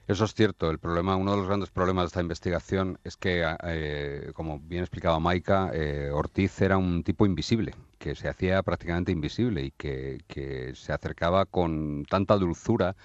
Eso 0.08 0.24
es 0.24 0.34
cierto. 0.34 0.68
El 0.70 0.78
problema, 0.78 1.16
uno 1.16 1.30
de 1.30 1.36
los 1.38 1.46
grandes 1.46 1.70
problemas 1.70 2.04
de 2.04 2.06
esta 2.08 2.20
investigación 2.20 2.98
es 3.04 3.16
que, 3.16 3.44
eh, 3.64 4.32
como 4.34 4.58
bien 4.58 4.82
explicaba 4.82 5.20
Maika, 5.20 5.70
eh, 5.72 6.10
Ortiz 6.12 6.60
era 6.60 6.76
un 6.76 7.02
tipo 7.02 7.24
invisible, 7.24 7.74
que 7.98 8.14
se 8.14 8.28
hacía 8.28 8.62
prácticamente 8.62 9.12
invisible 9.12 9.62
y 9.62 9.70
que, 9.70 10.20
que 10.26 10.74
se 10.74 10.92
acercaba 10.92 11.46
con 11.46 12.04
tanta 12.10 12.36
dulzura 12.36 12.96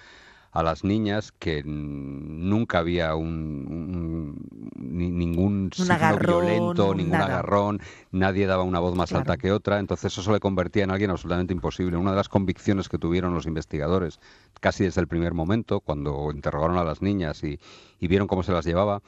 a 0.52 0.62
las 0.62 0.84
niñas 0.84 1.32
que 1.32 1.62
nunca 1.64 2.78
había 2.78 3.14
un, 3.14 4.36
ningún 4.76 5.70
signo 5.72 6.16
violento, 6.18 6.94
ningún 6.94 7.20
agarrón, 7.20 7.80
nadie 8.12 8.46
daba 8.46 8.62
una 8.62 8.78
voz 8.78 8.94
más 8.94 9.12
alta 9.12 9.36
que 9.36 9.52
otra, 9.52 9.78
entonces 9.78 10.16
eso 10.16 10.32
le 10.32 10.40
convertía 10.40 10.84
en 10.84 10.90
alguien 10.90 11.10
absolutamente 11.10 11.52
imposible. 11.52 11.96
Una 11.96 12.12
de 12.12 12.16
las 12.16 12.28
convicciones 12.28 12.88
que 12.88 12.98
tuvieron 12.98 13.34
los 13.34 13.46
investigadores, 13.46 14.20
casi 14.60 14.84
desde 14.84 15.00
el 15.00 15.08
primer 15.08 15.34
momento, 15.34 15.80
cuando 15.80 16.30
interrogaron 16.32 16.78
a 16.78 16.84
las 16.84 17.02
niñas 17.02 17.42
y 17.44 17.58
vieron 18.00 18.26
cómo 18.26 18.42
se 18.42 18.52
las 18.52 18.64
llevaba, 18.64 19.02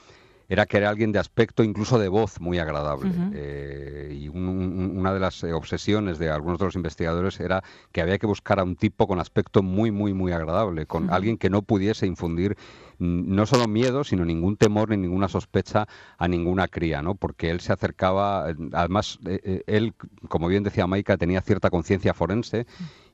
era 0.51 0.67
que 0.67 0.79
era 0.79 0.91
alguien 0.91 1.13
de 1.13 1.21
aspecto, 1.21 1.63
incluso 1.63 1.97
de 2.01 2.09
voz, 2.09 2.41
muy 2.41 2.59
agradable. 2.59 3.13
Eh, 3.35 4.19
y 4.21 4.29
una 4.29 5.15
de 5.15 5.21
las 5.21 5.45
eh, 5.45 5.53
obsesiones 5.53 6.19
de 6.19 6.29
algunos 6.29 6.59
de 6.59 6.65
los 6.65 6.75
investigadores 6.75 7.39
era 7.39 7.63
que 7.93 8.01
había 8.01 8.19
que 8.19 8.27
buscar 8.27 8.59
a 8.59 8.65
un 8.65 8.75
tipo 8.75 9.07
con 9.07 9.21
aspecto 9.21 9.63
muy, 9.63 9.93
muy, 9.93 10.13
muy 10.13 10.33
agradable, 10.33 10.87
con 10.87 11.09
alguien 11.11 11.39
que 11.39 11.51
no 11.51 11.63
pudiese 11.63 12.05
infundir 12.09 12.57
no 12.99 13.47
solo 13.47 13.69
miedo, 13.69 14.03
sino 14.03 14.25
ningún 14.25 14.57
temor 14.57 14.91
ni 14.91 14.97
ninguna 14.97 15.29
sospecha 15.29 15.87
a 16.19 16.27
ninguna 16.27 16.67
cría, 16.67 17.01
¿no? 17.01 17.15
Porque 17.15 17.51
él 17.51 17.61
se 17.61 17.73
acercaba, 17.73 18.47
además, 18.73 19.21
eh, 19.27 19.63
él, 19.69 19.95
como 20.29 20.49
bien 20.49 20.65
decía 20.65 20.89
Maika, 20.89 21.17
tenía 21.17 21.43
cierta 21.43 21.71
conciencia 21.71 22.13
forense 22.13 22.67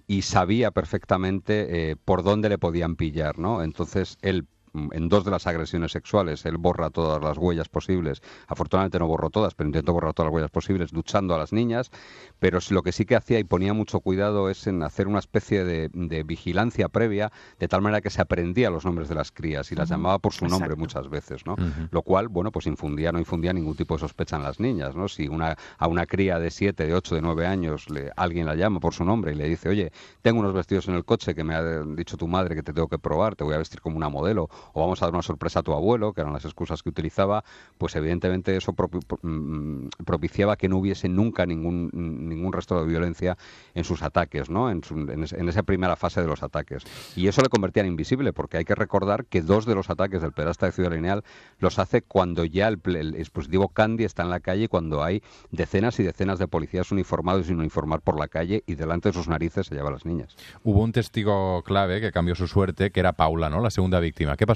y 0.07 0.23
sabía 0.23 0.71
perfectamente 0.71 1.97
por 2.07 2.23
dónde 2.23 2.49
le 2.49 2.57
podían 2.57 2.97
pillar, 2.97 3.39
¿no? 3.39 3.63
Entonces 3.63 4.17
él 4.23 4.47
en 4.93 5.09
dos 5.09 5.25
de 5.25 5.31
las 5.31 5.47
agresiones 5.47 5.93
sexuales 5.93 6.45
él 6.45 6.57
borra 6.57 6.91
todas 6.91 7.23
las 7.23 7.39
huellas 7.39 7.69
posibles. 7.69 8.23
Afortunadamente 8.47 8.99
no 8.99 9.07
borró 9.07 9.31
todas, 9.31 9.55
pero 9.55 9.69
intentó 9.69 9.93
borrar 9.93 10.15
todas 10.15 10.31
las 10.31 10.35
huellas 10.35 10.51
posibles 10.51 10.93
luchando 10.93 11.35
a 11.35 11.39
las 11.39 11.53
niñas. 11.53 11.91
Pero 12.39 12.59
lo 12.71 12.83
que 12.83 12.93
sí 12.93 13.05
que 13.05 13.17
hacía 13.17 13.39
y 13.39 13.45
ponía 13.45 13.73
mucho 13.73 14.01
cuidado 14.01 14.51
es 14.51 14.67
en 14.67 14.83
hacer 14.83 15.09
una 15.09 15.19
especie 15.19 15.65
de, 15.65 16.23
vigilancia 16.25 16.89
previa, 16.89 17.33
de 17.59 17.69
tal 17.69 17.83
manera 17.83 18.01
que 18.01 18.11
se 18.11 18.21
aprendía 18.21 18.71
los 18.71 18.85
nombres 18.85 19.09
de 19.09 19.15
las 19.15 19.33
crías 19.33 19.71
y 19.73 19.75
las 19.75 19.89
llamaba 19.89 20.19
por 20.19 20.33
su 20.33 20.47
nombre 20.47 20.77
muchas 20.77 21.09
veces, 21.09 21.47
¿no? 21.47 21.57
Lo 21.91 22.03
cual, 22.03 22.29
bueno, 22.29 22.51
pues 22.51 22.67
infundía, 22.67 23.13
no 23.13 23.19
infundía 23.19 23.53
ningún 23.53 23.77
tipo 23.77 23.95
de 23.95 24.01
sospecha 24.01 24.37
en 24.37 24.43
las 24.43 24.61
niñas, 24.61 24.95
¿no? 24.95 25.09
Si 25.09 25.29
una, 25.29 25.57
a 25.79 25.89
una 25.89 26.07
cría 26.07 26.39
de 26.39 26.51
7, 26.51 26.87
de 26.87 26.95
8, 26.95 27.17
de 27.17 27.23
9 27.23 27.47
años 27.47 27.89
le, 27.91 28.11
alguien 28.17 28.47
la 28.47 28.55
llama 28.55 28.81
por 28.81 28.95
su 28.95 29.05
nombre 29.05 29.33
y 29.33 29.35
le 29.35 29.49
dice, 29.49 29.69
oye, 29.69 29.93
tengo 30.23 30.41
unos 30.41 30.55
vestidos 30.55 30.89
en 30.89 30.95
el 30.95 31.05
coche 31.05 31.35
que 31.35 31.45
me 31.45 31.55
ha 31.55 31.83
dicho 31.83 32.17
tu 32.17 32.29
madre 32.29 32.55
que 32.55 32.63
te 32.63 32.73
tengo 32.73 32.89
que 32.89 32.99
probar, 32.99 33.37
te 33.37 33.45
voy 33.45 33.55
a 33.55 33.59
vestir 33.59 33.81
como 33.81 33.97
una 33.97 34.09
modelo, 34.09 34.49
o 34.73 34.81
vamos 34.81 35.03
a 35.03 35.07
dar 35.07 35.15
una 35.15 35.23
sorpresa 35.23 35.61
a 35.61 35.63
tu 35.63 35.73
abuelo, 35.73 36.13
que 36.13 36.21
eran 36.21 36.33
las 36.33 36.45
excusas 36.45 36.83
que 36.83 36.89
utilizaba, 36.89 37.45
pues 37.79 37.97
evidentemente 37.97 38.57
eso 38.57 38.75
mm, 39.23 39.89
propiciaba 40.05 40.57
que 40.57 40.69
no 40.69 40.79
hubiese 40.79 41.09
nunca 41.09 41.47
ningún, 41.47 41.91
ningún 41.93 42.53
resto 42.53 42.81
de 42.81 42.87
violencia 42.87 43.37
en 43.75 43.85
sus 43.85 44.03
ataques, 44.03 44.51
¿no? 44.51 44.71
En, 44.71 44.83
en, 44.91 45.49
esa 45.49 45.63
primera 45.63 45.97
fase 45.97 46.21
de 46.21 46.27
los 46.27 46.43
ataques. 46.43 46.85
Y 47.15 47.29
eso 47.29 47.43
le 47.43 47.49
convertía 47.49 47.83
en 47.83 47.89
invisible, 47.89 48.33
porque 48.33 48.59
hay 48.59 48.65
que 48.65 48.75
recordar 48.75 49.25
que 49.27 49.43
dos 49.43 49.67
de 49.67 49.75
los 49.75 49.91
ataques 49.91 50.23
del 50.23 50.33
pedasta 50.33 50.67
de 50.67 50.73
Ciudad 50.73 50.93
Lineal 50.93 51.25
los 51.59 51.79
hace 51.79 52.03
cuando 52.03 52.45
ya 52.45 52.69
el, 52.69 52.81
el 52.85 53.13
dispositivo 53.13 53.69
Candy 53.69 54.05
está 54.05 54.23
en 54.23 54.31
la 54.31 54.41
calle 54.41 54.65
y 54.65 54.69
cuando 54.69 55.03
hay 55.03 55.23
decenas 55.51 55.99
y 56.01 56.03
decenas 56.03 56.39
de 56.39 56.49
policías 56.49 56.91
uniformados 56.91 57.45
y 57.45 57.49
sin 57.49 57.59
uniformar 57.59 58.01
por 58.01 58.19
la 58.19 58.29
calle 58.29 58.63
y 58.67 58.75
delante 58.75 59.09
de 59.09 59.13
sus 59.13 59.29
narices 59.29 59.67
se 59.67 59.75
lleva 59.75 59.91
las 59.91 60.05
niñas. 60.05 60.37
Hubo 60.65 60.83
un 60.83 60.93
testigo 60.93 61.63
clave 61.63 62.01
que 62.01 62.13
cambió 62.13 62.35
su 62.35 62.47
suerte, 62.47 62.91
que 62.91 63.01
era 63.01 63.13
Paula, 63.13 63.49
¿no? 63.49 63.61
La 63.61 63.71
segunda 63.71 64.01
víctima. 64.01 64.37
¿Qué 64.37 64.47
pasó? 64.47 64.56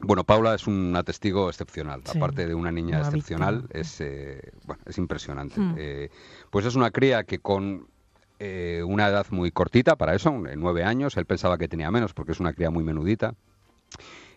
Bueno, 0.00 0.24
Paula 0.24 0.54
es 0.54 0.66
un 0.66 1.00
testigo 1.04 1.48
excepcional. 1.48 2.02
Aparte 2.14 2.46
de 2.46 2.54
una 2.54 2.72
niña 2.72 2.98
excepcional, 3.00 3.66
es, 3.70 4.00
eh, 4.00 4.52
bueno, 4.64 4.82
es 4.86 4.98
impresionante. 4.98 5.60
Mm. 5.60 5.74
Eh, 5.78 6.10
pues 6.50 6.66
es 6.66 6.74
una 6.74 6.90
cría 6.90 7.22
que 7.22 7.38
con 7.38 7.86
eh, 8.40 8.82
una 8.84 9.06
edad 9.06 9.26
muy 9.30 9.52
cortita 9.52 9.94
para 9.94 10.16
eso, 10.16 10.32
nueve 10.56 10.82
años, 10.82 11.16
él 11.16 11.26
pensaba 11.26 11.56
que 11.56 11.68
tenía 11.68 11.90
menos 11.92 12.14
porque 12.14 12.32
es 12.32 12.40
una 12.40 12.52
cría 12.52 12.70
muy 12.70 12.82
menudita. 12.82 13.34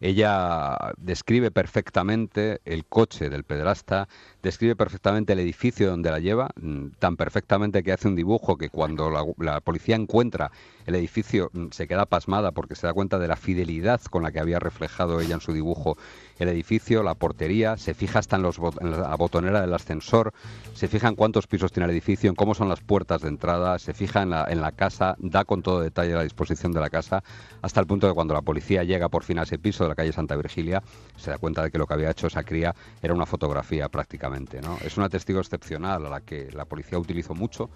Ella 0.06 0.94
describe 0.98 1.50
perfectamente 1.50 2.62
el 2.64 2.86
coche 2.86 3.28
del 3.28 3.44
pederasta, 3.44 4.08
describe 4.44 4.76
perfectamente 4.76 5.34
el 5.34 5.40
edificio 5.40 5.90
donde 5.90 6.12
la 6.12 6.20
lleva, 6.20 6.52
mm, 6.62 6.90
tan 7.00 7.18
perfectamente 7.18 7.82
que 7.82 7.92
hace 7.92 8.08
un 8.08 8.16
dibujo 8.16 8.56
que 8.56 8.70
cuando 8.70 9.10
la, 9.40 9.62
policía 9.62 9.96
encuentra 9.96 10.52
el 10.86 10.94
edificio 10.94 11.50
mm, 11.54 11.70
se 11.72 11.88
queda 11.88 12.06
pasmada 12.06 12.52
porque 12.52 12.76
se 12.76 12.86
da 12.86 12.94
cuenta 12.94 13.18
de 13.18 13.28
la 13.28 13.36
fidelidad 13.36 14.00
con 14.04 14.22
la 14.22 14.32
que 14.32 14.40
había 14.40 14.60
reflejado 14.60 15.20
ella 15.22 15.34
en 15.34 15.42
su 15.42 15.54
dibujo 15.54 15.98
el 16.38 16.50
edificio, 16.50 17.02
la 17.02 17.16
portería, 17.16 17.78
se 17.78 17.94
fija 17.94 18.20
hasta 18.20 18.36
en, 18.36 18.44
la 18.44 19.16
botonera 19.16 19.62
del 19.62 19.74
ascensor, 19.74 20.34
se 20.74 20.88
fija 20.88 21.08
en 21.08 21.16
cuántos 21.16 21.48
pisos 21.48 21.72
tiene 21.72 21.86
el 21.86 21.92
edificio, 21.92 22.30
en 22.30 22.36
cómo 22.36 22.54
son 22.54 22.70
las 22.70 22.82
puertas 22.82 23.22
de 23.22 23.30
entrada, 23.30 23.80
se 23.80 23.94
fija 23.94 24.22
en 24.22 24.32
la, 24.32 24.46
en 24.50 24.62
la 24.62 24.74
casa, 24.74 25.16
da 25.18 25.46
con 25.46 25.64
todo 25.64 25.80
detalle 25.80 26.14
la 26.14 26.24
disposición 26.24 26.74
de 26.74 26.82
la 26.82 26.90
casa, 26.90 27.24
hasta 27.62 27.80
el 27.80 27.88
punto 27.88 28.06
de 28.08 28.14
cuando 28.14 28.34
la 28.34 28.42
policía 28.42 28.84
llega 28.84 29.10
por 29.10 29.24
fin 29.24 29.40
a 29.40 29.44
ese 29.44 29.58
piso 29.58 29.86
de 29.86 29.90
la 29.90 29.95
calle 29.96 30.12
Santa 30.12 30.36
Virgilia, 30.36 30.84
se 31.18 31.32
da 31.32 31.38
cuenta 31.38 31.64
de 31.64 31.72
que 31.72 31.78
lo 31.78 31.88
que 31.88 31.94
había 31.94 32.12
hecho 32.12 32.28
esa 32.28 32.44
cría 32.44 32.76
era 33.02 33.14
una 33.14 33.26
fotografía 33.26 33.90
prácticamente. 33.90 34.62
¿no? 34.62 34.78
Es 34.84 34.98
una 34.98 35.10
testigo 35.10 35.40
excepcional 35.40 36.06
a 36.06 36.10
la 36.10 36.22
que 36.22 36.52
la 36.52 36.66
policía 36.66 37.00
utilizó 37.00 37.34
mucho 37.34 37.70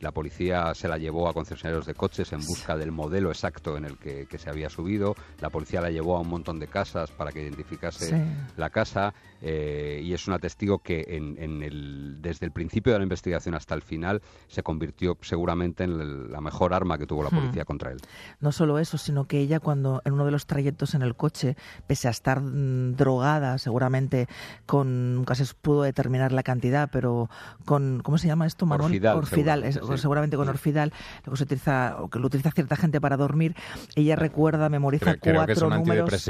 la 0.00 0.12
policía 0.12 0.74
se 0.74 0.88
la 0.88 0.98
llevó 0.98 1.28
a 1.28 1.32
concesionarios 1.32 1.86
de 1.86 1.94
coches 1.94 2.32
en 2.32 2.40
busca 2.40 2.76
del 2.76 2.92
modelo 2.92 3.30
exacto 3.30 3.76
en 3.76 3.84
el 3.84 3.96
que, 3.96 4.26
se 4.36 4.50
había 4.50 4.68
subido. 4.68 5.14
La 5.40 5.48
policía 5.48 5.80
la 5.80 5.90
llevó 5.90 6.16
a 6.16 6.20
un 6.20 6.28
montón 6.28 6.58
de 6.58 6.66
casas 6.66 7.10
para 7.10 7.32
que 7.32 7.42
identificase 7.42 8.22
la 8.56 8.70
casa. 8.70 9.14
Eh, 9.42 10.00
y 10.02 10.14
es 10.14 10.26
una 10.28 10.38
testigo 10.38 10.78
que 10.78 11.04
en, 11.08 11.62
el, 11.62 12.22
desde 12.22 12.46
el 12.46 12.52
principio 12.52 12.92
de 12.92 12.98
la 12.98 13.02
investigación 13.02 13.54
hasta 13.54 13.74
el 13.74 13.82
final 13.82 14.22
se 14.48 14.62
convirtió 14.62 15.18
seguramente 15.20 15.84
en 15.84 16.32
la 16.32 16.40
mejor 16.40 16.72
arma 16.72 16.96
que 16.96 17.06
tuvo 17.06 17.22
la 17.22 17.30
hmm. 17.30 17.34
policía 17.34 17.64
contra 17.64 17.92
él. 17.92 17.98
No 18.40 18.52
solo 18.52 18.78
eso, 18.78 18.96
sino 18.96 19.26
que 19.26 19.38
ella 19.38 19.60
cuando 19.60 20.00
en 20.04 20.14
uno 20.14 20.24
de 20.24 20.30
los 20.30 20.46
trayectos 20.46 20.94
en 20.94 21.02
el 21.02 21.16
coche, 21.16 21.56
pese 21.86 22.08
a 22.08 22.10
estar 22.10 22.40
mm, 22.40 22.96
drogada, 22.96 23.58
seguramente 23.58 24.26
con 24.64 25.14
nunca 25.14 25.34
se 25.34 25.44
pudo 25.54 25.82
determinar 25.82 26.32
la 26.32 26.42
cantidad, 26.42 26.88
pero 26.90 27.28
con 27.64 28.00
¿cómo 28.02 28.18
se 28.18 28.28
llama 28.28 28.46
esto, 28.46 28.66
Manuel? 28.66 28.86
Orfidal. 28.92 29.18
Orfidal 29.18 29.64
seguramente 29.96 30.36
con 30.36 30.48
Orfidal, 30.48 30.92
lo 31.24 31.32
que 31.32 31.36
se 31.36 31.44
utiliza 31.44 31.96
o 32.00 32.08
que 32.08 32.18
lo 32.18 32.26
utiliza 32.26 32.50
cierta 32.50 32.76
gente 32.76 33.00
para 33.00 33.16
dormir. 33.16 33.54
Ella 33.94 34.16
recuerda, 34.16 34.68
memoriza 34.68 35.16
cuatro 35.16 35.70
números, 35.70 36.28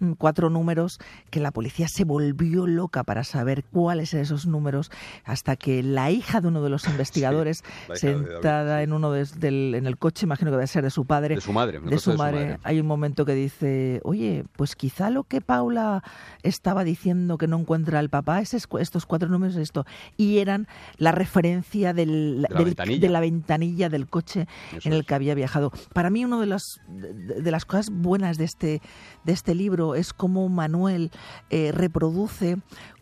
mm, 0.00 0.12
cuatro 0.12 0.50
números 0.50 0.98
que 1.30 1.40
la 1.40 1.50
policía 1.50 1.88
se 1.88 2.04
volvió 2.04 2.66
loca 2.66 3.04
para 3.04 3.24
saber 3.24 3.64
cuáles 3.64 4.12
eran 4.14 4.24
esos 4.24 4.46
números, 4.46 4.90
hasta 5.24 5.56
que 5.56 5.82
la 5.82 6.10
hija 6.10 6.40
de 6.40 6.48
uno 6.48 6.62
de 6.62 6.70
los 6.70 6.86
investigadores, 6.88 7.62
sentada 7.94 8.82
en 8.82 8.92
uno 8.92 9.12
del, 9.12 9.74
en 9.74 9.86
el 9.86 9.98
coche, 9.98 10.26
imagino 10.26 10.50
que 10.50 10.56
debe 10.56 10.66
ser 10.66 10.82
de 10.82 10.90
su 10.90 11.04
padre, 11.04 11.34
de 11.34 11.40
su 11.40 11.52
madre, 11.52 11.80
de 11.80 11.98
su 11.98 12.14
madre, 12.14 12.58
hay 12.62 12.80
un 12.80 12.86
momento 12.86 13.24
que 13.24 13.34
dice, 13.34 14.00
oye, 14.04 14.44
pues 14.56 14.76
quizá 14.76 15.10
lo 15.10 15.24
que 15.24 15.40
Paula 15.40 16.02
estaba 16.42 16.84
diciendo 16.84 17.38
que 17.38 17.46
no 17.46 17.58
encuentra 17.58 17.98
al 17.98 18.08
papá 18.08 18.40
es 18.40 18.54
estos 18.54 19.06
cuatro 19.06 19.28
números, 19.28 19.56
esto, 19.56 19.86
y 20.16 20.38
eran 20.38 20.66
la 20.96 21.12
referencia 21.12 21.92
del, 21.92 22.46
del, 22.50 22.74
de 22.86 23.08
la 23.08 23.20
ventanilla 23.20 23.88
del 23.88 24.08
coche 24.08 24.46
en 24.84 24.92
el 24.92 25.04
que 25.04 25.14
había 25.14 25.34
viajado. 25.34 25.72
Para 25.92 26.10
mí, 26.10 26.24
una 26.24 26.40
de 26.40 26.46
las, 26.46 26.62
de, 26.88 27.50
las 27.50 27.64
cosas 27.64 27.90
buenas 27.90 28.38
de 28.38 28.44
este, 28.44 28.80
de 29.24 29.32
este 29.32 29.54
libro 29.54 29.94
es 29.94 30.12
cómo 30.12 30.48
Manuel 30.48 31.10
eh, 31.50 31.72
reproduce 31.72 32.58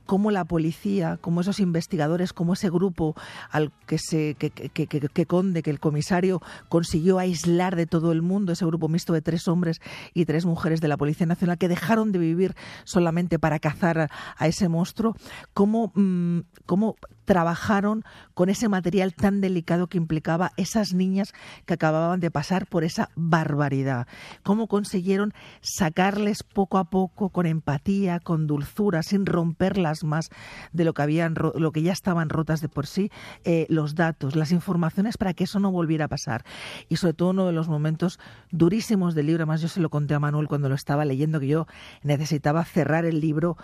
cómo 0.06 0.30
la 0.30 0.44
policía, 0.44 1.18
cómo 1.20 1.40
esos 1.40 1.60
investigadores, 1.60 2.32
cómo 2.32 2.52
ese 2.52 2.70
grupo 2.70 3.14
al 3.50 3.72
que 3.86 3.98
se 3.98 4.34
que, 4.34 4.50
que, 4.50 4.86
que, 4.86 5.26
Conde, 5.26 5.62
que 5.62 5.70
el 5.70 5.80
comisario 5.80 6.40
consiguió 6.68 7.18
aislar 7.18 7.76
de 7.76 7.86
todo 7.86 8.12
el 8.12 8.22
mundo, 8.22 8.52
ese 8.52 8.66
grupo 8.66 8.88
mixto 8.88 9.12
de 9.12 9.22
tres 9.22 9.48
hombres 9.48 9.80
y 10.12 10.24
tres 10.26 10.44
mujeres 10.44 10.80
de 10.80 10.88
la 10.88 10.96
Policía 10.96 11.26
Nacional 11.26 11.58
que 11.58 11.68
dejaron 11.68 12.12
de 12.12 12.18
vivir 12.18 12.54
solamente 12.84 13.38
para 13.38 13.58
cazar 13.58 14.10
a, 14.36 14.46
ese 14.46 14.68
monstruo, 14.68 15.14
cómo, 15.54 15.92
mm, 15.94 16.40
cómo 16.66 16.96
trabajaron 17.24 18.04
con 18.34 18.48
ese 18.48 18.68
material 18.68 19.14
tan 19.14 19.40
delicado 19.40 19.86
que 19.86 19.98
implicaba 19.98 20.52
esas 20.56 20.94
niñas 20.94 21.32
que 21.66 21.74
acababan 21.74 22.20
de 22.20 22.30
pasar 22.30 22.66
por 22.66 22.84
esa 22.84 23.10
barbaridad. 23.14 24.06
Cómo 24.42 24.66
consiguieron 24.68 25.32
sacarles 25.60 26.42
poco 26.42 26.78
a 26.78 26.84
poco, 26.84 27.30
con 27.30 27.46
empatía, 27.46 28.20
con 28.20 28.46
dulzura, 28.46 29.02
sin 29.02 29.26
romperlas 29.26 30.04
más 30.04 30.30
de 30.72 30.84
lo 30.84 30.94
que 30.94 31.02
habían, 31.02 31.34
lo 31.34 31.72
que 31.72 31.82
ya 31.82 31.92
estaban 31.92 32.28
rotas 32.28 32.60
de 32.60 32.68
por 32.68 32.86
sí, 32.86 33.10
eh, 33.44 33.66
los 33.68 33.94
datos, 33.94 34.36
las 34.36 34.52
informaciones 34.52 35.16
para 35.16 35.34
que 35.34 35.44
eso 35.44 35.60
no 35.60 35.70
volviera 35.70 36.06
a 36.06 36.08
pasar. 36.08 36.44
Y 36.88 36.96
sobre 36.96 37.14
todo 37.14 37.30
uno 37.30 37.46
de 37.46 37.52
los 37.52 37.68
momentos 37.68 38.18
durísimos 38.50 39.14
del 39.14 39.26
libro, 39.26 39.42
además 39.42 39.62
yo 39.62 39.68
se 39.68 39.80
lo 39.80 39.90
conté 39.90 40.14
a 40.14 40.20
Manuel 40.20 40.48
cuando 40.48 40.68
lo 40.68 40.74
estaba 40.74 41.04
leyendo, 41.04 41.40
que 41.40 41.48
yo 41.48 41.66
necesitaba 42.02 42.64
cerrar 42.64 43.04
el 43.04 43.20
libro, 43.20 43.56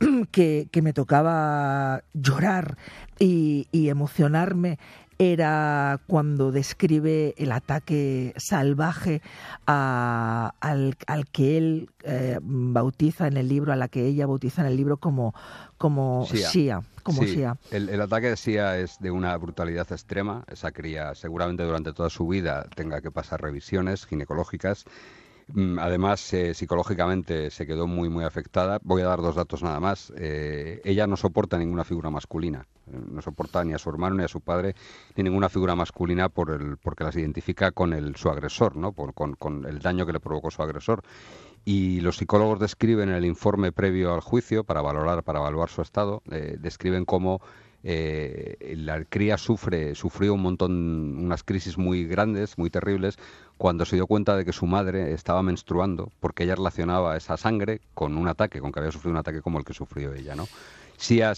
que, 0.30 0.68
que 0.70 0.82
me 0.82 0.92
tocaba 0.92 2.02
llorar 2.12 2.76
y, 3.18 3.88
emocionarme 3.88 4.78
era 5.16 6.00
cuando 6.08 6.50
describe 6.50 7.34
el 7.38 7.52
ataque 7.52 8.34
salvaje 8.36 9.22
al, 9.64 10.54
que 11.30 11.56
él 11.56 11.90
eh, 12.02 12.38
bautiza 12.42 13.28
en 13.28 13.36
el 13.36 13.48
libro, 13.48 13.72
a 13.72 13.76
la 13.76 13.88
que 13.88 14.06
ella 14.06 14.26
bautiza 14.26 14.62
en 14.62 14.68
el 14.68 14.76
libro 14.76 14.96
como, 14.96 15.32
como 15.78 16.26
Shia. 16.26 16.82
como 17.04 17.22
El, 17.22 17.88
el, 17.88 18.00
ataque 18.00 18.30
de 18.30 18.36
Shia 18.36 18.78
es 18.78 18.98
de 18.98 19.12
una 19.12 19.36
brutalidad 19.36 19.90
extrema. 19.92 20.44
Esa 20.50 20.72
cría 20.72 21.14
seguramente 21.14 21.62
durante 21.62 21.92
toda 21.92 22.10
su 22.10 22.26
vida 22.26 22.66
tenga 22.74 23.00
que 23.00 23.12
pasar 23.12 23.40
revisiones 23.40 24.06
ginecológicas 24.06 24.84
Mm, 25.48 25.78
además, 25.78 26.32
eh, 26.32 26.54
psicológicamente 26.54 27.50
se 27.50 27.66
quedó 27.66 27.86
muy, 27.86 28.08
muy 28.08 28.24
afectada. 28.24 28.78
Voy 28.82 29.02
a 29.02 29.06
dar 29.06 29.20
dos 29.20 29.34
datos 29.34 29.62
nada 29.62 29.80
más. 29.80 30.12
Eh, 30.16 30.80
ella 30.84 31.06
no 31.06 31.16
soporta 31.16 31.58
ninguna 31.58 31.84
figura 31.84 32.10
masculina. 32.10 32.66
Eh, 32.92 32.98
no 33.10 33.22
soporta 33.22 33.64
ni 33.64 33.72
a 33.72 33.78
su 33.78 33.90
hermano, 33.90 34.16
ni 34.16 34.24
a 34.24 34.28
su 34.28 34.40
padre, 34.40 34.74
ni 35.16 35.24
ninguna 35.24 35.48
figura 35.48 35.74
masculina 35.74 36.28
por 36.28 36.50
el, 36.50 36.76
porque 36.76 37.04
las 37.04 37.16
identifica 37.16 37.72
con 37.72 37.92
el, 37.92 38.16
su 38.16 38.28
agresor, 38.28 38.76
¿no? 38.76 38.92
con, 38.92 39.34
con 39.34 39.64
el 39.66 39.78
daño 39.80 40.06
que 40.06 40.12
le 40.12 40.20
provocó 40.20 40.50
su 40.50 40.62
agresor 40.62 41.02
y 41.64 42.00
los 42.00 42.18
psicólogos 42.18 42.60
describen 42.60 43.08
en 43.08 43.14
el 43.14 43.24
informe 43.24 43.72
previo 43.72 44.12
al 44.12 44.20
juicio 44.20 44.64
para 44.64 44.82
valorar 44.82 45.22
para 45.22 45.38
evaluar 45.38 45.70
su 45.70 45.80
estado 45.80 46.22
describen 46.26 47.06
cómo 47.06 47.40
eh, 47.86 48.74
la 48.78 49.04
cría 49.04 49.36
sufre, 49.36 49.94
sufrió 49.94 50.32
un 50.32 50.40
montón, 50.40 51.18
unas 51.18 51.42
crisis 51.42 51.76
muy 51.76 52.06
grandes, 52.06 52.56
muy 52.56 52.70
terribles, 52.70 53.18
cuando 53.58 53.84
se 53.84 53.96
dio 53.96 54.06
cuenta 54.06 54.36
de 54.36 54.46
que 54.46 54.54
su 54.54 54.64
madre 54.64 55.12
estaba 55.12 55.42
menstruando, 55.42 56.10
porque 56.18 56.44
ella 56.44 56.54
relacionaba 56.54 57.14
esa 57.14 57.36
sangre 57.36 57.82
con 57.92 58.16
un 58.16 58.26
ataque, 58.26 58.60
con 58.60 58.72
que 58.72 58.80
había 58.80 58.90
sufrido 58.90 59.12
un 59.12 59.18
ataque 59.18 59.42
como 59.42 59.58
el 59.58 59.66
que 59.66 59.74
sufrió 59.74 60.14
ella, 60.14 60.34
¿no? 60.34 60.48
Si, 60.96 61.20
mm, 61.20 61.32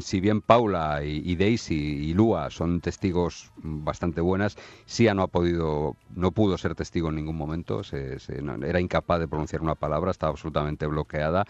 si 0.00 0.20
bien 0.20 0.40
Paula 0.40 1.02
y, 1.04 1.34
Daisy 1.36 1.74
y 1.74 2.14
Lua 2.14 2.50
son 2.50 2.80
testigos 2.80 3.50
bastante 3.56 4.20
buenas, 4.20 4.56
Sia 4.86 5.14
no 5.14 5.22
ha 5.22 5.26
podido, 5.28 5.96
no 6.14 6.32
pudo 6.32 6.58
ser 6.58 6.74
testigo 6.74 7.08
en 7.08 7.16
ningún 7.16 7.36
momento, 7.36 7.82
era 8.62 8.80
incapaz 8.80 9.20
de 9.20 9.28
pronunciar 9.28 9.62
una 9.62 9.74
palabra, 9.74 10.10
estaba 10.10 10.30
absolutamente 10.30 10.86
bloqueada 10.86 11.46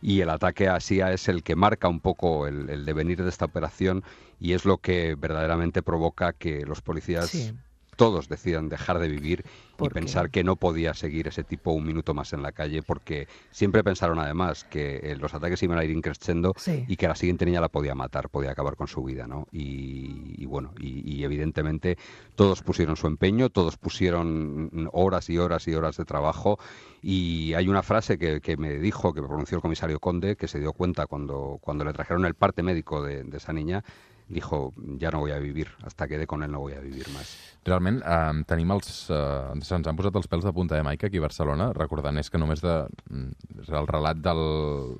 y 0.00 0.20
el 0.20 0.30
ataque 0.30 0.68
a 0.68 0.80
SIA 0.80 1.12
es 1.12 1.28
el 1.28 1.42
que 1.42 1.56
marca 1.56 1.88
un 1.88 2.00
poco 2.00 2.46
el, 2.46 2.84
devenir 2.84 3.22
de 3.22 3.28
esta 3.28 3.46
operación 3.46 4.04
y 4.40 4.52
es 4.52 4.64
lo 4.64 4.78
que 4.78 5.14
verdaderamente 5.16 5.82
provoca 5.82 6.32
que 6.32 6.64
los 6.64 6.80
policías 6.80 7.52
todos 7.98 8.28
decían 8.28 8.68
dejar 8.68 8.98
de 9.00 9.08
vivir 9.08 9.44
y 9.80 9.88
pensar 9.90 10.30
que 10.30 10.44
no 10.44 10.56
podía 10.56 10.94
seguir 10.94 11.26
ese 11.28 11.42
tipo 11.44 11.72
un 11.72 11.84
minuto 11.84 12.14
más 12.14 12.32
en 12.32 12.42
la 12.42 12.52
calle, 12.52 12.82
porque 12.82 13.26
siempre 13.50 13.82
pensaron 13.84 14.18
además 14.20 14.64
que 14.64 15.00
eh, 15.02 15.16
los 15.16 15.34
ataques 15.34 15.62
iban 15.64 15.78
a 15.78 15.84
ir 15.84 15.90
increciendo 15.90 16.54
Sí. 16.56 16.84
y 16.88 16.96
que 16.96 17.08
la 17.08 17.14
siguiente 17.16 17.44
niña 17.44 17.60
la 17.60 17.68
podía 17.68 17.94
matar, 17.94 18.28
podía 18.30 18.52
acabar 18.52 18.76
con 18.76 18.86
su 18.86 19.02
vida, 19.04 19.26
¿no? 19.26 19.46
Y, 19.52 20.34
y 20.38 20.46
bueno, 20.46 20.72
y, 20.78 21.02
y 21.12 21.24
evidentemente 21.24 21.98
todos 22.36 22.62
pusieron 22.62 22.96
su 22.96 23.08
empeño, 23.08 23.50
todos 23.50 23.76
pusieron 23.76 24.88
horas 24.92 25.28
y 25.28 25.38
horas 25.38 25.66
y 25.68 25.74
horas 25.74 25.96
de 25.96 26.04
trabajo 26.04 26.58
y 27.02 27.54
hay 27.54 27.68
una 27.68 27.82
frase 27.82 28.16
que, 28.16 28.40
que 28.40 28.56
me 28.56 28.78
dijo, 28.78 29.12
que 29.12 29.20
me 29.20 29.26
pronunció 29.28 29.56
el 29.56 29.62
comisario 29.62 29.98
Conde, 29.98 30.36
que 30.36 30.46
se 30.48 30.60
dio 30.60 30.72
cuenta 30.72 31.06
cuando, 31.06 31.58
cuando 31.60 31.84
le 31.84 31.92
trajeron 31.92 32.24
el 32.26 32.34
parte 32.34 32.62
médico 32.62 33.02
de, 33.02 33.24
de 33.24 33.36
esa 33.36 33.52
niña, 33.52 33.82
dijo, 34.28 34.72
ya 34.98 35.10
no 35.10 35.20
voy 35.20 35.32
a 35.32 35.38
vivir, 35.38 35.68
hasta 35.82 36.06
que 36.06 36.18
dé 36.18 36.26
con 36.26 36.42
él 36.42 36.50
no 36.50 36.60
voy 36.60 36.74
a 36.74 36.80
vivir 36.80 37.08
más. 37.10 37.36
Realment, 37.64 38.02
eh, 38.04 38.44
tenim 38.48 38.70
els... 38.76 39.08
Eh, 39.10 39.58
se'ns 39.64 39.88
han 39.88 39.98
posat 39.98 40.16
els 40.20 40.30
pèls 40.30 40.46
de 40.46 40.54
punta 40.54 40.76
de 40.76 40.86
Maica 40.86 41.08
aquí 41.08 41.20
a 41.20 41.26
Barcelona, 41.26 41.72
recordant 41.76 42.16
és 42.20 42.30
que 42.30 42.40
només 42.40 42.62
de, 42.64 42.78
mm, 43.10 43.68
el 43.68 43.90
relat 43.90 44.22
del, 44.24 44.42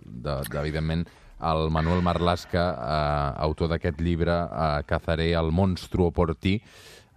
de, 0.04 0.37
de, 0.42 0.61
evidentment, 0.61 1.06
el 1.38 1.70
Manuel 1.70 2.02
Marlaska, 2.02 2.68
eh, 2.75 3.32
autor 3.47 3.73
d'aquest 3.75 4.00
llibre, 4.00 4.35
eh, 4.35 4.82
Cazaré 4.87 5.32
el 5.38 5.52
monstruo 5.52 6.11
por 6.11 6.35
ti, 6.35 6.58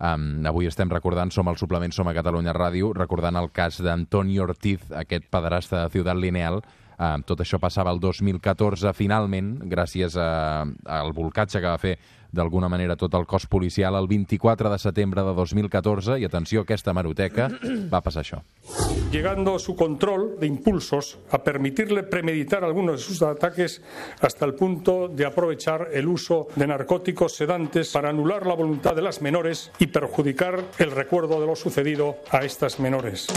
Um, 0.02 0.42
avui 0.50 0.66
estem 0.66 0.90
recordant, 0.90 1.30
som 1.30 1.46
al 1.46 1.60
suplement 1.62 1.94
Som 1.94 2.08
a 2.10 2.16
Catalunya 2.18 2.56
Ràdio, 2.58 2.90
recordant 2.98 3.38
el 3.38 3.52
cas 3.54 3.78
d'Antoni 3.86 4.40
Ortiz, 4.42 4.88
aquest 4.98 5.28
pederasta 5.30 5.84
de 5.84 5.92
Ciutat 5.94 6.18
Lineal. 6.18 6.64
Uh, 7.02 7.18
tot 7.26 7.40
això 7.42 7.58
passava 7.58 7.90
el 7.90 7.98
2014, 7.98 8.92
finalment, 8.94 9.56
gràcies 9.72 10.14
a, 10.22 10.62
al 10.86 11.16
volcatge 11.18 11.58
que 11.58 11.66
va 11.66 11.80
fer 11.82 11.96
d'alguna 12.32 12.70
manera 12.70 12.94
tot 12.96 13.16
el 13.18 13.26
cos 13.26 13.48
policial, 13.50 13.98
el 13.98 14.06
24 14.08 14.70
de 14.70 14.78
setembre 14.78 15.24
de 15.26 15.34
2014, 15.34 16.20
i 16.22 16.28
atenció, 16.30 16.62
aquesta 16.62 16.94
maroteca, 16.94 17.50
va 17.94 18.04
passar 18.06 18.22
això. 18.22 18.44
llegando 19.12 19.58
su 19.60 19.76
control 19.76 20.38
de 20.40 20.48
impulsos 20.48 21.18
a 21.32 21.44
permitirle 21.44 22.04
premeditar 22.04 22.64
algunos 22.64 23.02
de 23.02 23.06
sus 23.06 23.22
ataques 23.22 23.82
hasta 24.22 24.46
el 24.46 24.54
punto 24.54 25.10
de 25.10 25.26
aprovechar 25.26 25.90
el 25.92 26.08
uso 26.08 26.48
de 26.56 26.68
narcóticos 26.68 27.36
sedantes 27.36 27.92
para 27.92 28.10
anular 28.10 28.46
la 28.46 28.54
voluntad 28.54 28.96
de 28.96 29.02
las 29.02 29.22
menores 29.22 29.72
y 29.80 29.88
perjudicar 29.88 30.64
el 30.78 30.92
recuerdo 30.92 31.42
de 31.42 31.48
lo 31.48 31.56
sucedido 31.56 32.18
a 32.30 32.46
estas 32.46 32.80
menores. 32.80 33.28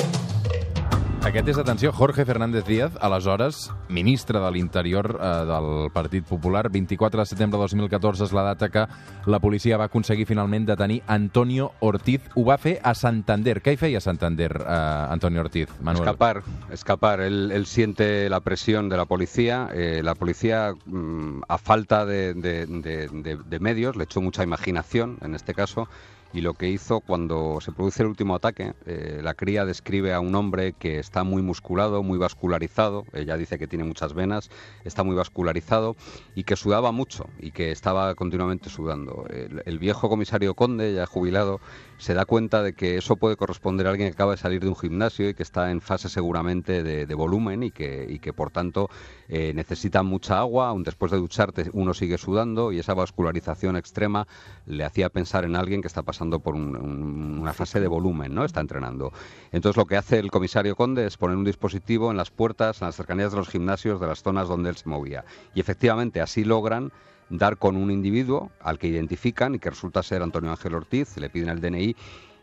Aquest 1.25 1.49
és, 1.49 1.57
atenció, 1.59 1.90
Jorge 1.90 2.26
Fernández 2.28 2.66
Díaz, 2.66 2.93
aleshores 3.00 3.71
ministre 3.88 4.38
de 4.38 4.50
l'Interior 4.52 5.07
eh, 5.16 5.28
del 5.49 5.90
Partit 5.90 6.23
Popular. 6.28 6.69
24 6.71 7.23
de 7.23 7.26
setembre 7.26 7.57
de 7.57 7.62
2014 7.64 8.26
és 8.26 8.35
la 8.37 8.43
data 8.45 8.69
que 8.69 8.83
la 9.33 9.40
policia 9.40 9.78
va 9.81 9.87
aconseguir 9.88 10.26
finalment 10.28 10.66
detenir 10.69 11.00
Antonio 11.09 11.71
Ortiz. 11.81 12.21
Ho 12.37 12.45
va 12.45 12.59
fer 12.61 12.76
a 12.85 12.93
Santander. 12.95 13.62
Què 13.64 13.73
hi 13.73 13.81
feia 13.81 14.02
a 14.02 14.04
Santander, 14.04 14.50
eh, 14.61 14.76
Antonio 15.16 15.40
Ortiz? 15.40 15.73
Manuel. 15.81 16.04
Escapar, 16.04 16.43
escapar. 16.71 17.21
Él, 17.23 17.50
él 17.57 17.64
siente 17.66 18.28
la 18.28 18.40
presión 18.40 18.90
de 18.90 18.97
la 18.99 19.07
policía. 19.07 19.71
eh, 19.73 20.02
la 20.04 20.14
policía, 20.14 20.75
mm, 20.85 21.40
a 21.49 21.57
falta 21.59 22.04
de, 22.04 22.35
de- 22.35 22.66
de- 22.66 23.09
de- 23.09 23.38
de 23.43 23.59
medios, 23.61 23.97
le 23.97 24.04
echó 24.04 24.21
mucha 24.21 24.45
imaginación 24.45 25.16
en 25.23 25.35
este 25.35 25.54
caso. 25.54 25.88
Y 26.35 26.41
lo 26.41 26.55
que 26.55 26.69
hizo 26.69 26.99
cuando 26.99 27.61
se 27.61 27.71
produce 27.71 28.03
el 28.03 28.09
último 28.09 28.35
ataque, 28.35 28.75
eh, 28.87 29.21
la 29.23 29.35
cría 29.35 29.64
describe 29.64 30.12
a 30.12 30.19
un 30.19 30.35
hombre 30.35 30.73
que 30.73 30.99
está 30.99 31.23
muy 31.23 31.43
musculado, 31.43 32.03
muy 32.03 32.19
vascularizado. 32.19 33.05
Ella 33.12 33.37
dice 33.37 33.57
que 33.57 33.69
tiene 33.69 33.85
muchas 33.85 34.14
venas, 34.14 34.50
está 34.85 35.05
muy 35.05 35.14
vascularizado 35.14 35.95
y 36.35 36.43
que 36.43 36.57
sudaba 36.57 36.91
mucho 36.91 37.29
y 37.38 37.53
que 37.53 37.71
estaba 37.71 38.17
continuamente 38.17 38.69
sudando. 38.69 39.26
El, 39.31 39.62
el 39.64 39.79
viejo 39.79 40.09
comisario 40.09 40.55
Conde, 40.55 40.93
ya 40.93 41.07
jubilado, 41.07 41.61
se 41.99 42.15
da 42.15 42.25
cuenta 42.25 42.63
de 42.63 42.73
que 42.75 42.97
eso 42.97 43.17
puede 43.17 43.37
corresponder 43.37 43.87
a 43.87 43.91
alguien 43.91 44.09
que 44.09 44.15
acaba 44.15 44.33
de 44.33 44.37
salir 44.39 44.61
de 44.61 44.69
un 44.69 44.77
gimnasio 44.77 45.29
y 45.29 45.35
que 45.35 45.43
está 45.43 45.71
en 45.71 45.81
fase 45.81 46.09
seguramente 46.09 46.83
de, 46.83 47.15
volumen 47.15 47.63
y 47.63 47.71
que, 47.71 48.07
y 48.09 48.19
que 48.19 48.33
por 48.33 48.51
tanto 48.51 48.91
eh, 49.29 49.53
necesita 49.55 50.03
mucha 50.03 50.39
agua, 50.39 50.69
aun 50.69 50.83
después 50.83 51.13
de 51.13 51.19
ducharte 51.19 51.71
uno 51.73 51.95
sigue 51.95 52.19
sudando 52.19 52.73
y 52.73 52.79
esa 52.81 52.95
vascularización 52.95 53.77
extrema 53.77 54.27
le 54.67 54.85
hacía 54.85 55.09
pensar 55.09 55.45
en 55.45 55.55
alguien 55.57 55.81
que 55.81 55.89
está 55.89 56.03
pasando 56.03 56.41
por 56.41 56.55
un- 56.55 56.77
un- 56.77 57.39
una 57.41 57.53
fase 57.53 57.81
de 57.81 57.87
volumen, 57.89 58.35
¿no? 58.35 58.45
Está 58.45 58.61
entrenando. 58.61 59.13
Entonces 59.53 59.77
lo 59.77 59.87
que 59.87 59.97
hace 59.97 60.19
el 60.19 60.31
comisario 60.31 60.75
Conde 60.77 61.07
es 61.07 61.17
poner 61.17 61.37
un 61.37 61.45
dispositivo 61.45 62.11
en 62.11 62.17
las 62.17 62.31
puertas, 62.31 62.83
en 62.83 62.87
las 62.89 62.97
cercanías 62.97 63.31
de 63.31 63.39
los 63.39 63.49
gimnasios, 63.49 64.01
de 64.01 64.07
las 64.09 64.23
zonas 64.23 64.49
donde 64.49 64.71
él 64.71 64.77
se 64.77 64.89
movía. 64.89 65.25
Y 65.55 65.61
efectivamente 65.61 66.21
así 66.21 66.45
logran 66.45 66.93
dar 67.31 67.57
con 67.57 67.76
un 67.76 67.90
individuo 67.90 68.50
al 68.61 68.78
que 68.78 68.88
identifican 68.88 69.54
y 69.54 69.59
que 69.59 69.71
resulta 69.71 70.02
ser 70.02 70.23
Antonio 70.23 70.50
Ángel 70.50 70.75
Ortiz, 70.75 71.16
le 71.16 71.31
piden 71.31 71.49
el 71.49 71.61
DNI 71.61 71.96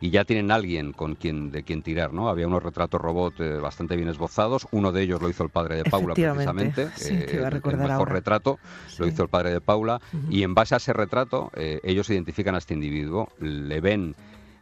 y 0.04 0.10
ya 0.10 0.26
tienen 0.26 0.50
alguien 0.52 0.94
con 0.94 1.14
quien 1.14 1.52
de 1.52 1.62
quien 1.64 1.84
tirar, 1.84 2.12
¿no? 2.12 2.28
Había 2.28 2.48
unos 2.48 2.64
retratos 2.64 3.00
robot 3.00 3.40
eh, 3.40 3.58
bastante 3.60 3.96
bien 3.96 4.10
esbozados, 4.10 4.68
uno 4.72 4.92
de 4.92 5.04
ellos 5.04 5.22
lo 5.22 5.30
hizo 5.30 5.44
el 5.44 5.52
padre 5.52 5.76
de 5.78 5.84
Paula 5.84 6.16
precisamente, 6.16 6.88
sí, 6.96 7.10
te 7.28 7.36
iba 7.36 7.46
a 7.46 7.50
el- 7.50 7.54
mejor 7.78 7.92
ahora. 7.92 8.14
retrato 8.14 8.60
Sí. 8.88 8.96
lo 9.00 9.08
hizo 9.08 9.22
el 9.22 9.30
padre 9.30 9.52
de 9.52 9.62
Paula 9.62 10.02
y 10.30 10.42
en 10.42 10.56
base 10.56 10.74
a 10.74 10.78
ese 10.78 10.92
retrato 10.94 11.52
eh, 11.56 11.80
ellos 11.84 12.10
identifican 12.10 12.56
a 12.56 12.58
este 12.58 12.74
individuo, 12.74 13.30
le 13.40 13.80
ven 13.80 14.16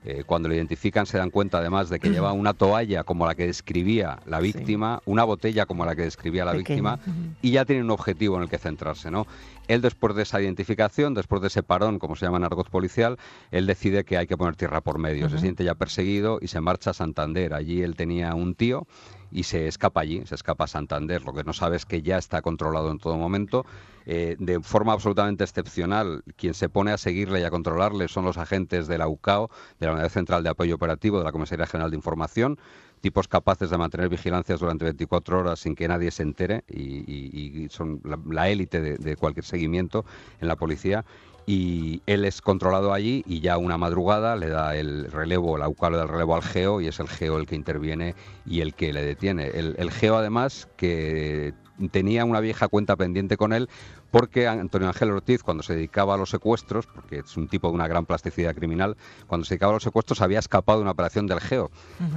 eh, 0.06 0.24
cuando 0.26 0.48
lo 0.48 0.56
identifican 0.56 1.06
se 1.06 1.18
dan 1.18 1.30
cuenta 1.30 1.58
además 1.58 1.90
de 1.90 2.00
que 2.00 2.10
lleva 2.12 2.32
una 2.32 2.54
toalla 2.54 3.04
como 3.04 3.26
la 3.26 3.36
que 3.36 3.46
describía 3.46 4.20
la 4.26 4.40
víctima, 4.40 5.02
una 5.06 5.24
botella 5.24 5.66
como 5.66 5.86
la 5.86 5.96
que 5.96 6.04
describía 6.04 6.46
la 6.46 6.52
Pequeña, 6.52 6.96
víctima 6.96 7.36
y 7.42 7.52
ya 7.52 7.66
tiene 7.66 7.84
un 7.84 7.92
objetivo 7.92 8.38
en 8.38 8.44
el 8.44 8.50
que 8.50 8.58
centrarse, 8.58 9.12
¿no? 9.12 9.28
Él 9.68 9.82
después 9.82 10.16
de 10.16 10.24
esa 10.24 10.42
identificación, 10.42 11.14
después 11.14 11.42
de 11.42 11.48
ese 11.48 11.62
parón, 11.62 12.00
como 12.00 12.16
se 12.16 12.26
llama 12.26 12.38
en 12.38 12.46
argot 12.46 12.70
policial, 12.70 13.18
él 13.52 13.68
decide 13.68 14.04
que 14.04 14.18
hay 14.18 14.26
que 14.26 14.36
poner 14.36 14.56
tierra 14.56 14.82
por 14.82 14.98
medio, 14.98 15.30
se 15.30 15.38
siente 15.38 15.64
ya 15.64 15.76
perseguido 15.76 16.40
y 16.42 16.48
se 16.48 16.60
marcha 16.60 16.90
a 16.90 16.94
Santander. 16.94 17.54
Allí 17.54 17.84
él 17.84 17.96
tenía 17.96 18.34
un 18.34 18.56
tío 18.56 18.88
y 19.32 19.44
se 19.44 19.68
escapa 19.68 20.02
allí, 20.02 20.24
se 20.26 20.36
escapa 20.36 20.66
a 20.66 20.68
Santander. 20.68 21.24
Lo 21.24 21.34
que 21.34 21.44
no 21.44 21.54
sabe 21.54 21.76
es 21.76 21.86
que 21.86 22.02
ya 22.02 22.18
está 22.18 22.42
controlado 22.42 22.92
en 22.92 23.00
todo 23.00 23.18
momento. 23.18 23.66
Eh, 24.06 24.36
de 24.40 24.60
forma 24.62 24.94
absolutamente 24.94 25.44
excepcional, 25.44 26.24
quien 26.36 26.54
se 26.54 26.70
pone 26.70 26.92
a 26.92 26.98
seguirle 26.98 27.42
y 27.42 27.44
a 27.44 27.52
controlarle 27.52 28.08
son 28.08 28.26
los 28.26 28.38
agentes 28.38 28.88
de 28.88 28.98
la 28.98 29.08
UCAO, 29.08 29.50
de 29.80 29.86
la 29.86 29.94
Unidad 29.94 30.10
Central 30.10 30.44
de 30.44 30.50
Apoyo 30.50 30.76
Operativo 30.76 31.20
de 31.20 31.26
la 31.26 31.32
Comisaría 31.32 31.68
General 31.68 31.92
de 31.92 31.98
Información, 31.98 32.58
tipos 33.02 33.28
capaces 33.28 33.70
de 33.70 33.78
mantener 33.78 34.10
vigilancias 34.10 34.60
durante 34.60 34.86
24 34.86 35.40
horas 35.40 35.60
sin 35.60 35.76
que 35.76 35.88
nadie 35.88 36.12
se 36.12 36.24
entere 36.24 36.64
y, 36.68 37.68
son 37.70 38.02
la, 38.04 38.50
élite 38.50 38.82
de 38.82 39.16
cualquier 39.16 39.46
seguimiento 39.46 40.06
en 40.42 40.48
la 40.48 40.56
policía. 40.56 41.06
Y 41.52 42.04
él 42.06 42.26
es 42.26 42.44
controlado 42.44 42.94
allí 42.94 43.24
y 43.26 43.40
ya 43.40 43.58
una 43.58 43.76
madrugada 43.76 44.36
le 44.36 44.50
da 44.50 44.76
el 44.76 45.12
relevo, 45.12 45.58
la 45.58 45.68
UCAO 45.68 45.90
le 45.90 45.98
da 45.98 46.04
el 46.04 46.10
relevo 46.10 46.36
al 46.36 46.44
GEO 46.44 46.80
y 46.80 46.86
es 46.86 47.00
el 47.00 47.08
GEO 47.08 47.40
el 47.40 47.48
que 47.48 47.56
interviene 47.56 48.14
y 48.46 48.62
el 48.62 48.76
que 48.76 48.94
le 48.94 49.02
detiene. 49.02 49.48
El, 49.48 49.74
el 49.80 49.90
GEO 49.90 50.16
además 50.16 50.70
que 50.78 51.56
tenía 51.88 52.24
una 52.24 52.40
vieja 52.40 52.68
cuenta 52.68 52.96
pendiente 52.96 53.36
con 53.36 53.54
él 53.54 53.68
porque 54.12 54.48
Antonio 54.48 54.88
Ángel 54.88 55.12
Ortiz, 55.12 55.44
cuando 55.44 55.64
se 55.64 55.76
dedicaba 55.76 56.16
a 56.16 56.18
los 56.18 56.30
secuestros, 56.30 56.88
porque 56.88 57.20
es 57.20 57.38
un 57.38 57.48
tipo 57.48 57.68
de 57.68 57.76
una 57.76 57.88
gran 57.88 58.06
plasticidad 58.06 58.56
criminal, 58.56 58.98
cuando 59.28 59.46
se 59.46 59.54
dedicaba 59.56 59.72
a 59.72 59.76
los 59.76 59.84
secuestros 59.84 60.22
había 60.22 60.40
escapado 60.40 60.80
de 60.80 60.84
una 60.84 60.92
operación 60.92 61.28
del 61.28 61.40
GEO. 61.40 61.72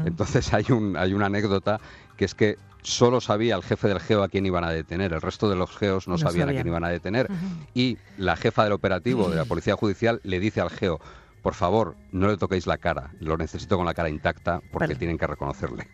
Entonces 0.04 0.52
hay, 0.54 0.66
un, 0.70 0.96
hay 0.96 1.14
una 1.14 1.26
anécdota 1.26 1.80
que 2.16 2.24
es 2.24 2.34
que 2.34 2.56
solo 2.82 3.20
sabía 3.20 3.54
el 3.54 3.62
jefe 3.62 3.88
del 3.88 4.00
GEO 4.00 4.22
a 4.22 4.28
quién 4.28 4.44
iban 4.46 4.64
a 4.64 4.70
detener, 4.70 5.12
el 5.12 5.20
resto 5.20 5.48
de 5.48 5.56
los 5.56 5.70
GEOs 5.76 6.08
no, 6.08 6.14
No 6.14 6.18
sabían 6.18 6.48
a 6.48 6.52
quién 6.52 6.66
iban 6.66 6.84
a 6.84 6.88
detener. 6.88 7.28
Y 7.74 7.98
la 8.16 8.36
jefa 8.36 8.64
del 8.64 8.72
operativo 8.72 9.28
de 9.28 9.36
la 9.36 9.44
Policía 9.44 9.76
Judicial 9.76 10.20
le 10.24 10.40
dice 10.40 10.60
al 10.60 10.70
GEO, 10.70 11.00
por 11.42 11.54
favor, 11.54 11.96
no 12.12 12.28
le 12.28 12.36
toquéis 12.36 12.66
la 12.66 12.78
cara, 12.78 13.10
lo 13.18 13.36
necesito 13.36 13.76
con 13.76 13.84
la 13.84 13.94
cara 13.94 14.08
intacta 14.08 14.60
porque 14.70 14.88
Vale. 14.88 14.96
tienen 14.96 15.18
que 15.18 15.26
reconocerle. 15.26 15.88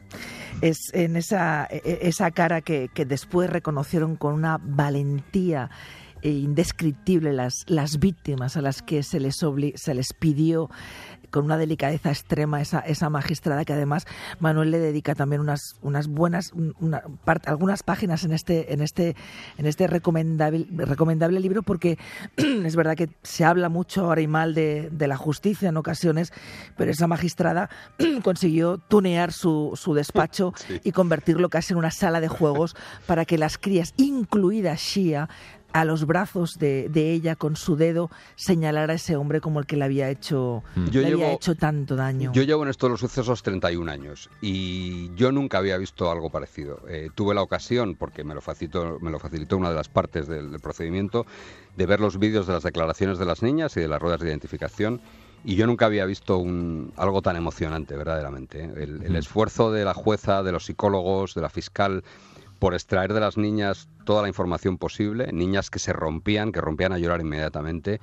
Es 0.60 0.92
en 0.92 1.16
esa, 1.16 1.66
e- 1.70 1.82
e- 1.84 2.08
esa 2.08 2.30
cara 2.30 2.60
que, 2.60 2.88
que 2.92 3.04
después 3.04 3.48
reconocieron 3.48 4.16
con 4.16 4.34
una 4.34 4.58
valentía 4.60 5.70
eh, 6.22 6.30
indescriptible 6.30 7.32
las, 7.32 7.64
las 7.68 7.98
víctimas 8.00 8.56
a 8.56 8.60
las 8.60 8.82
que 8.82 9.04
se 9.04 9.20
les, 9.20 9.36
se 9.36 9.94
les 9.94 10.12
pidió 10.14 10.68
con 11.30 11.44
una 11.44 11.58
delicadeza 11.58 12.10
extrema 12.10 12.60
esa, 12.60 12.80
esa 12.80 13.10
magistrada 13.10 13.64
que 13.64 13.72
además 13.72 14.06
Manuel 14.40 14.70
le 14.70 14.78
dedica 14.78 15.14
también 15.14 15.40
unas, 15.40 15.76
unas 15.82 16.08
buenas 16.08 16.52
una 16.52 17.02
algunas 17.46 17.82
páginas 17.82 18.24
en 18.24 18.32
este 18.32 18.72
en 18.72 18.80
este 18.80 19.16
en 19.56 19.66
este 19.66 19.86
recomendable 19.86 20.66
recomendable 20.70 21.40
libro 21.40 21.62
porque 21.62 21.98
es 22.36 22.76
verdad 22.76 22.96
que 22.96 23.10
se 23.22 23.44
habla 23.44 23.68
mucho 23.68 24.04
ahora 24.04 24.20
y 24.20 24.26
mal 24.26 24.54
de, 24.54 24.88
de 24.90 25.08
la 25.08 25.16
justicia 25.16 25.68
en 25.68 25.76
ocasiones 25.76 26.32
pero 26.76 26.90
esa 26.90 27.06
magistrada 27.06 27.68
consiguió 28.22 28.78
tunear 28.78 29.32
su, 29.32 29.72
su 29.74 29.94
despacho 29.94 30.52
y 30.84 30.92
convertirlo 30.92 31.48
casi 31.48 31.72
en 31.72 31.78
una 31.78 31.90
sala 31.90 32.20
de 32.20 32.28
juegos 32.28 32.76
para 33.06 33.24
que 33.24 33.38
las 33.38 33.58
crías 33.58 33.94
incluida 33.96 34.74
Shia 34.74 35.28
a 35.72 35.84
los 35.84 36.06
brazos 36.06 36.58
de, 36.58 36.88
de 36.88 37.12
ella 37.12 37.36
con 37.36 37.56
su 37.56 37.76
dedo 37.76 38.10
señalara 38.36 38.92
a 38.94 38.96
ese 38.96 39.16
hombre 39.16 39.40
como 39.40 39.60
el 39.60 39.66
que 39.66 39.76
le 39.76 39.84
había 39.84 40.08
hecho, 40.10 40.62
Yo 40.90 41.02
le 41.02 41.08
había 41.08 41.32
hecho 41.32 41.54
tanto 41.54 41.96
daño. 41.96 42.32
Yo 42.32 42.42
llevo 42.42 42.62
en 42.62 42.70
esto 42.70 42.86
de 42.86 42.92
los 42.92 43.00
sucesos 43.00 43.42
31 43.42 43.90
años 43.90 44.30
y 44.40 45.14
yo 45.14 45.32
nunca 45.32 45.58
había 45.58 45.76
visto 45.76 46.10
algo 46.10 46.30
parecido. 46.30 46.80
Eh, 46.88 47.10
tuve 47.14 47.34
la 47.34 47.42
ocasión, 47.42 47.96
porque 47.96 48.24
me 48.24 48.34
lo, 48.34 48.40
facilitó, 48.40 48.98
me 49.00 49.10
lo 49.10 49.18
facilitó 49.18 49.56
una 49.56 49.70
de 49.70 49.76
las 49.76 49.88
partes 49.88 50.26
del, 50.26 50.50
del 50.50 50.60
procedimiento, 50.60 51.26
de 51.76 51.86
ver 51.86 52.00
los 52.00 52.18
vídeos 52.18 52.46
de 52.46 52.54
las 52.54 52.62
declaraciones 52.62 53.18
de 53.18 53.26
las 53.26 53.42
niñas 53.42 53.76
y 53.76 53.80
de 53.80 53.88
las 53.88 54.00
ruedas 54.00 54.20
de 54.20 54.28
identificación. 54.28 55.00
Y 55.44 55.54
yo 55.54 55.66
nunca 55.66 55.86
había 55.86 56.04
visto 56.04 56.38
un, 56.38 56.92
algo 56.96 57.22
tan 57.22 57.36
emocionante, 57.36 57.96
verdaderamente. 57.96 58.64
¿eh? 58.64 58.72
El, 58.76 59.02
el 59.04 59.16
esfuerzo 59.16 59.70
de 59.70 59.84
la 59.84 59.94
jueza, 59.94 60.42
de 60.42 60.50
los 60.50 60.64
psicólogos, 60.64 61.34
de 61.34 61.42
la 61.42 61.48
fiscal 61.48 62.02
por 62.58 62.74
extraer 62.74 63.12
de 63.12 63.20
las 63.20 63.36
niñas 63.36 63.88
toda 64.04 64.22
la 64.22 64.28
información 64.28 64.78
posible, 64.78 65.32
niñas 65.32 65.70
que 65.70 65.78
se 65.78 65.92
rompían, 65.92 66.52
que 66.52 66.60
rompían 66.60 66.92
a 66.92 66.98
llorar 66.98 67.20
inmediatamente. 67.20 68.00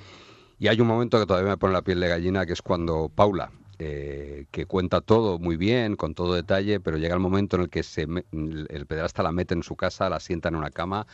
Y 0.60 0.68
hay 0.68 0.80
un 0.80 0.88
momento 0.88 1.20
que 1.20 1.26
todavía 1.26 1.52
me 1.52 1.58
pone 1.58 1.74
la 1.74 1.82
piel 1.82 2.00
de 2.00 2.08
gallina, 2.08 2.46
que 2.46 2.54
es 2.54 2.62
cuando 2.62 3.10
Paula, 3.14 3.52
eh, 3.80 4.46
que 4.52 4.66
cuenta 4.66 5.02
todo 5.02 5.38
muy 5.38 5.58
bien, 5.58 5.96
con 5.96 6.16
todo 6.16 6.34
detalle, 6.34 6.80
pero 6.80 6.98
llega 6.98 7.14
el 7.14 7.20
momento 7.20 7.58
en 7.58 7.64
el 7.64 7.70
que 7.70 7.84
se 7.84 8.04
el 8.04 8.86
pederasta 8.88 9.24
la 9.24 9.34
mete 9.34 9.54
en 9.54 9.64
su 9.64 9.76
casa, 9.76 10.10
la 10.10 10.20
sienta 10.20 10.50
en 10.50 10.56
una 10.56 10.70
cama 10.70 11.08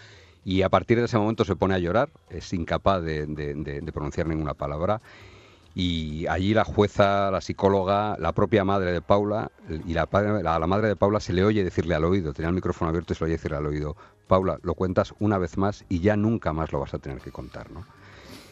y 0.45 0.61
a 0.61 0.69
partir 0.69 0.99
de 0.99 1.05
ese 1.05 1.17
momento 1.17 1.45
se 1.45 1.55
pone 1.55 1.73
a 1.75 1.79
llorar, 1.79 2.09
es 2.29 2.53
incapaz 2.53 3.01
de, 3.03 3.25
de 3.25 3.91
pronunciar 3.91 4.27
ninguna 4.27 4.53
palabra 4.53 5.01
y 5.73 6.27
allí 6.27 6.53
la 6.53 6.65
jueza, 6.65 7.31
la 7.31 7.39
psicóloga, 7.39 8.17
la 8.19 8.33
propia 8.33 8.65
madre 8.65 8.91
de 8.91 9.01
Paula 9.01 9.51
y 9.69 9.93
la, 9.93 10.07
la, 10.11 10.67
madre 10.67 10.89
de 10.89 10.95
Paula 10.95 11.19
se 11.19 11.33
le 11.33 11.45
oye 11.45 11.63
decirle 11.63 11.95
al 11.95 12.03
oído, 12.03 12.33
tenía 12.33 12.49
el 12.49 12.55
micrófono 12.55 12.89
abierto 12.89 13.13
y 13.13 13.15
se 13.15 13.23
le 13.23 13.25
oye 13.25 13.37
decirle 13.37 13.57
al 13.57 13.65
oído, 13.65 13.95
Paula, 14.27 14.59
lo 14.63 14.75
cuentas 14.75 15.13
una 15.19 15.37
vez 15.37 15.57
más 15.57 15.85
y 15.87 15.99
ya 15.99 16.17
nunca 16.17 16.51
más 16.51 16.71
lo 16.73 16.79
vas 16.79 16.93
a 16.93 16.99
tener 16.99 17.19
que 17.19 17.31
contar, 17.31 17.71
¿no? 17.71 17.85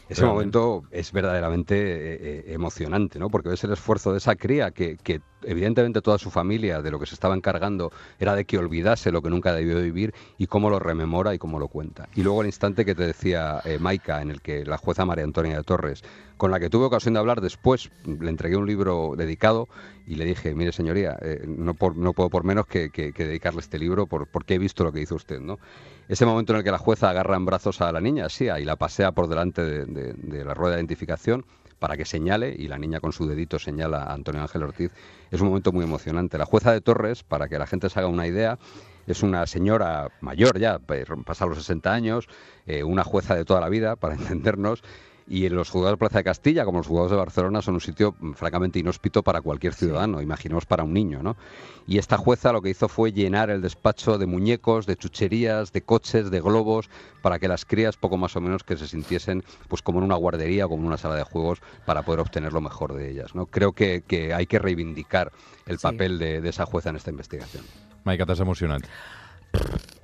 Ese 0.09 0.25
momento 0.25 0.83
es 0.89 1.11
verdaderamente 1.11 1.75
eh, 1.75 2.17
eh, 2.21 2.43
emocionante, 2.47 3.19
¿no? 3.19 3.29
Porque 3.29 3.49
ves 3.49 3.63
el 3.63 3.73
esfuerzo 3.73 4.11
de 4.11 4.17
esa 4.17 4.35
cría 4.35 4.71
que, 4.71 4.97
que, 4.97 5.21
evidentemente 5.43 6.01
toda 6.01 6.17
su 6.17 6.31
familia 6.31 6.81
de 6.81 6.91
lo 6.91 6.99
que 6.99 7.05
se 7.05 7.15
estaba 7.15 7.35
encargando 7.35 7.91
era 8.19 8.35
de 8.35 8.45
que 8.45 8.57
olvidase 8.57 9.11
lo 9.11 9.21
que 9.21 9.29
nunca 9.29 9.53
debió 9.53 9.79
vivir 9.81 10.13
y 10.37 10.47
cómo 10.47 10.69
lo 10.69 10.79
rememora 10.79 11.33
y 11.33 11.37
cómo 11.37 11.59
lo 11.59 11.67
cuenta. 11.67 12.09
Y 12.15 12.23
luego 12.23 12.41
el 12.41 12.47
instante 12.47 12.85
que 12.85 12.95
te 12.95 13.05
decía 13.05 13.61
eh, 13.65 13.79
Maika, 13.79 14.21
en 14.21 14.31
el 14.31 14.41
que 14.41 14.65
la 14.65 14.77
jueza 14.77 15.05
María 15.05 15.23
Antonia 15.23 15.57
de 15.57 15.63
Torres, 15.63 16.03
con 16.37 16.51
la 16.51 16.59
que 16.59 16.69
tuve 16.69 16.85
ocasión 16.85 17.13
de 17.13 17.19
hablar 17.19 17.41
después, 17.41 17.91
le 18.05 18.29
entregué 18.29 18.55
un 18.55 18.65
libro 18.65 19.13
dedicado 19.17 19.67
y 20.07 20.15
le 20.15 20.25
dije, 20.25 20.55
mire 20.55 20.71
señoría, 20.71 21.17
eh, 21.21 21.43
no, 21.45 21.75
no 21.95 22.13
puedo 22.13 22.29
por 22.29 22.43
menos 22.43 22.65
que, 22.65 22.89
dedicarle 22.89 23.59
este 23.59 23.77
libro 23.77 24.07
por, 24.07 24.27
porque 24.27 24.55
he 24.55 24.57
visto 24.57 24.83
lo 24.83 24.91
que 24.91 25.01
hizo 25.01 25.15
usted, 25.15 25.39
¿no? 25.39 25.59
Ese 26.07 26.25
momento 26.25 26.53
en 26.53 26.57
el 26.57 26.63
que 26.63 26.71
la 26.71 26.79
jueza 26.79 27.09
agarra 27.09 27.35
en 27.35 27.45
brazos 27.45 27.81
a 27.81 27.91
la 27.91 28.01
niña, 28.01 28.29
sí, 28.29 28.45
y 28.45 28.65
la 28.65 28.75
pasea 28.75 29.11
por 29.11 29.27
delante 29.27 29.63
de, 29.63 30.43
la 30.43 30.53
rueda 30.55 30.75
de 30.75 30.79
identificación 30.79 31.45
para 31.79 31.97
que 31.97 32.05
señale, 32.05 32.55
y 32.57 32.67
la 32.67 32.77
niña 32.77 32.99
con 32.99 33.13
su 33.13 33.27
dedito 33.27 33.57
señala 33.57 34.03
a 34.03 34.13
Antonio 34.13 34.41
Ángel 34.41 34.63
Ortiz, 34.63 34.91
es 35.31 35.41
un 35.41 35.47
momento 35.47 35.71
muy 35.71 35.83
emocionante. 35.83 36.37
La 36.37 36.45
jueza 36.45 36.71
de 36.71 36.81
Torres, 36.81 37.23
para 37.23 37.47
que 37.47 37.57
la 37.57 37.65
gente 37.65 37.89
se 37.89 37.99
haga 37.99 38.07
una 38.07 38.27
idea, 38.27 38.59
es 39.07 39.23
una 39.23 39.47
señora 39.47 40.09
mayor 40.21 40.59
ya, 40.59 40.79
pasa 41.25 41.45
los 41.45 41.57
60 41.57 41.91
años, 41.91 42.27
eh, 42.67 42.83
una 42.83 43.03
jueza 43.03 43.35
de 43.35 43.45
toda 43.45 43.59
la 43.59 43.69
vida, 43.69 43.95
para 43.95 44.13
entendernos, 44.15 44.83
y 45.29 45.47
los 45.47 45.69
juzgados 45.69 45.93
de 45.93 45.97
Plaza 45.97 46.17
de 46.17 46.23
Castilla, 46.23 46.65
como 46.65 46.79
los 46.79 46.87
juzgados 46.87 47.11
de 47.11 47.17
Barcelona, 47.17 47.61
son 47.61 47.75
un 47.75 47.81
sitio 47.81 48.15
mm, 48.19 48.31
francamente 48.33 48.79
inhóspito 48.79 49.21
para 49.21 49.41
cualquier 49.41 49.75
ciudadano, 49.75 50.23
imaginemos 50.23 50.65
para 50.65 50.83
un 50.83 50.91
niño, 50.91 51.21
¿no? 51.21 51.37
Y 51.85 51.99
esta 51.99 52.17
jueza 52.17 52.51
lo 52.51 52.63
que 52.63 52.71
hizo 52.71 52.89
fue 52.89 53.11
llenar 53.11 53.51
el 53.51 53.61
despacho 53.61 54.17
de 54.17 54.25
muñecos, 54.25 54.87
de 54.87 54.95
chucherías, 54.95 55.71
de 55.71 55.83
coches, 55.83 56.31
de 56.31 56.41
globos, 56.41 56.89
para 57.21 57.37
que 57.37 57.47
las 57.47 57.63
crías 57.65 57.95
poco 57.95 58.17
más 58.17 58.35
o 58.35 58.41
menos 58.41 58.63
que 58.63 58.75
se 58.75 58.87
sintiesen 58.87 59.43
pues 59.67 59.83
como 59.83 59.99
en 59.99 60.05
una 60.05 60.15
guardería 60.15 60.65
o 60.65 60.69
como 60.69 60.81
en 60.81 60.87
una 60.87 60.97
sala 60.97 61.15
de 61.15 61.23
juegos 61.23 61.61
para 61.85 62.01
poder 62.01 62.21
obtener 62.21 62.51
lo 62.51 62.61
mejor 62.61 62.93
de 62.93 63.11
ellas, 63.11 63.35
¿no? 63.35 63.45
Creo 63.45 63.73
que, 63.73 64.03
hay 64.35 64.47
que 64.47 64.57
reivindicar 64.59 65.31
el 65.67 65.77
papel 65.77 66.17
de, 66.17 66.47
esa 66.49 66.65
jueza 66.65 66.89
en 66.89 66.95
esta 66.95 67.11
investigación. 67.11 67.63
Maika, 68.03 68.25
¿te 68.25 68.31
has 68.31 68.39
emocionado? 68.39 68.81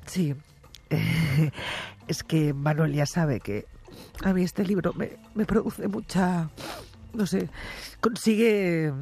Sí. 0.06 0.36
es 2.08 2.24
que 2.24 2.54
Manuel 2.54 2.94
ya 2.94 3.08
sabe 3.08 3.40
que 3.40 3.66
a 4.24 4.34
mí 4.34 4.44
este 4.44 4.66
libro 4.66 4.94
me, 4.94 5.46
produce 5.46 5.88
mucha, 5.88 6.50
no 7.14 7.26
sé, 7.26 7.50
consigue 8.02 8.94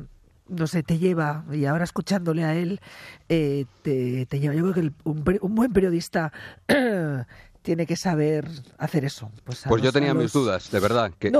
no 0.49 0.67
sé, 0.67 0.83
te 0.83 0.99
lleva, 0.99 1.45
y 1.51 1.65
ahora 1.65 1.83
escuchándole 1.85 2.43
a 2.43 2.53
él, 2.53 2.79
eh, 3.29 3.65
te, 3.81 4.25
lleva. 4.39 4.53
Yo 4.53 4.71
creo 4.71 4.73
que 4.73 4.91
un, 5.05 5.55
buen 5.55 5.71
periodista 5.71 6.31
tiene 7.61 7.85
que 7.85 7.95
saber 7.95 8.47
hacer 8.77 9.05
eso. 9.05 9.31
Pues, 9.45 9.63
pues 9.67 9.81
yo 9.81 9.91
tenía 9.91 10.13
mis 10.13 10.33
dudas, 10.33 10.69
de 10.69 10.79
verdad. 10.79 11.13
Que, 11.17 11.31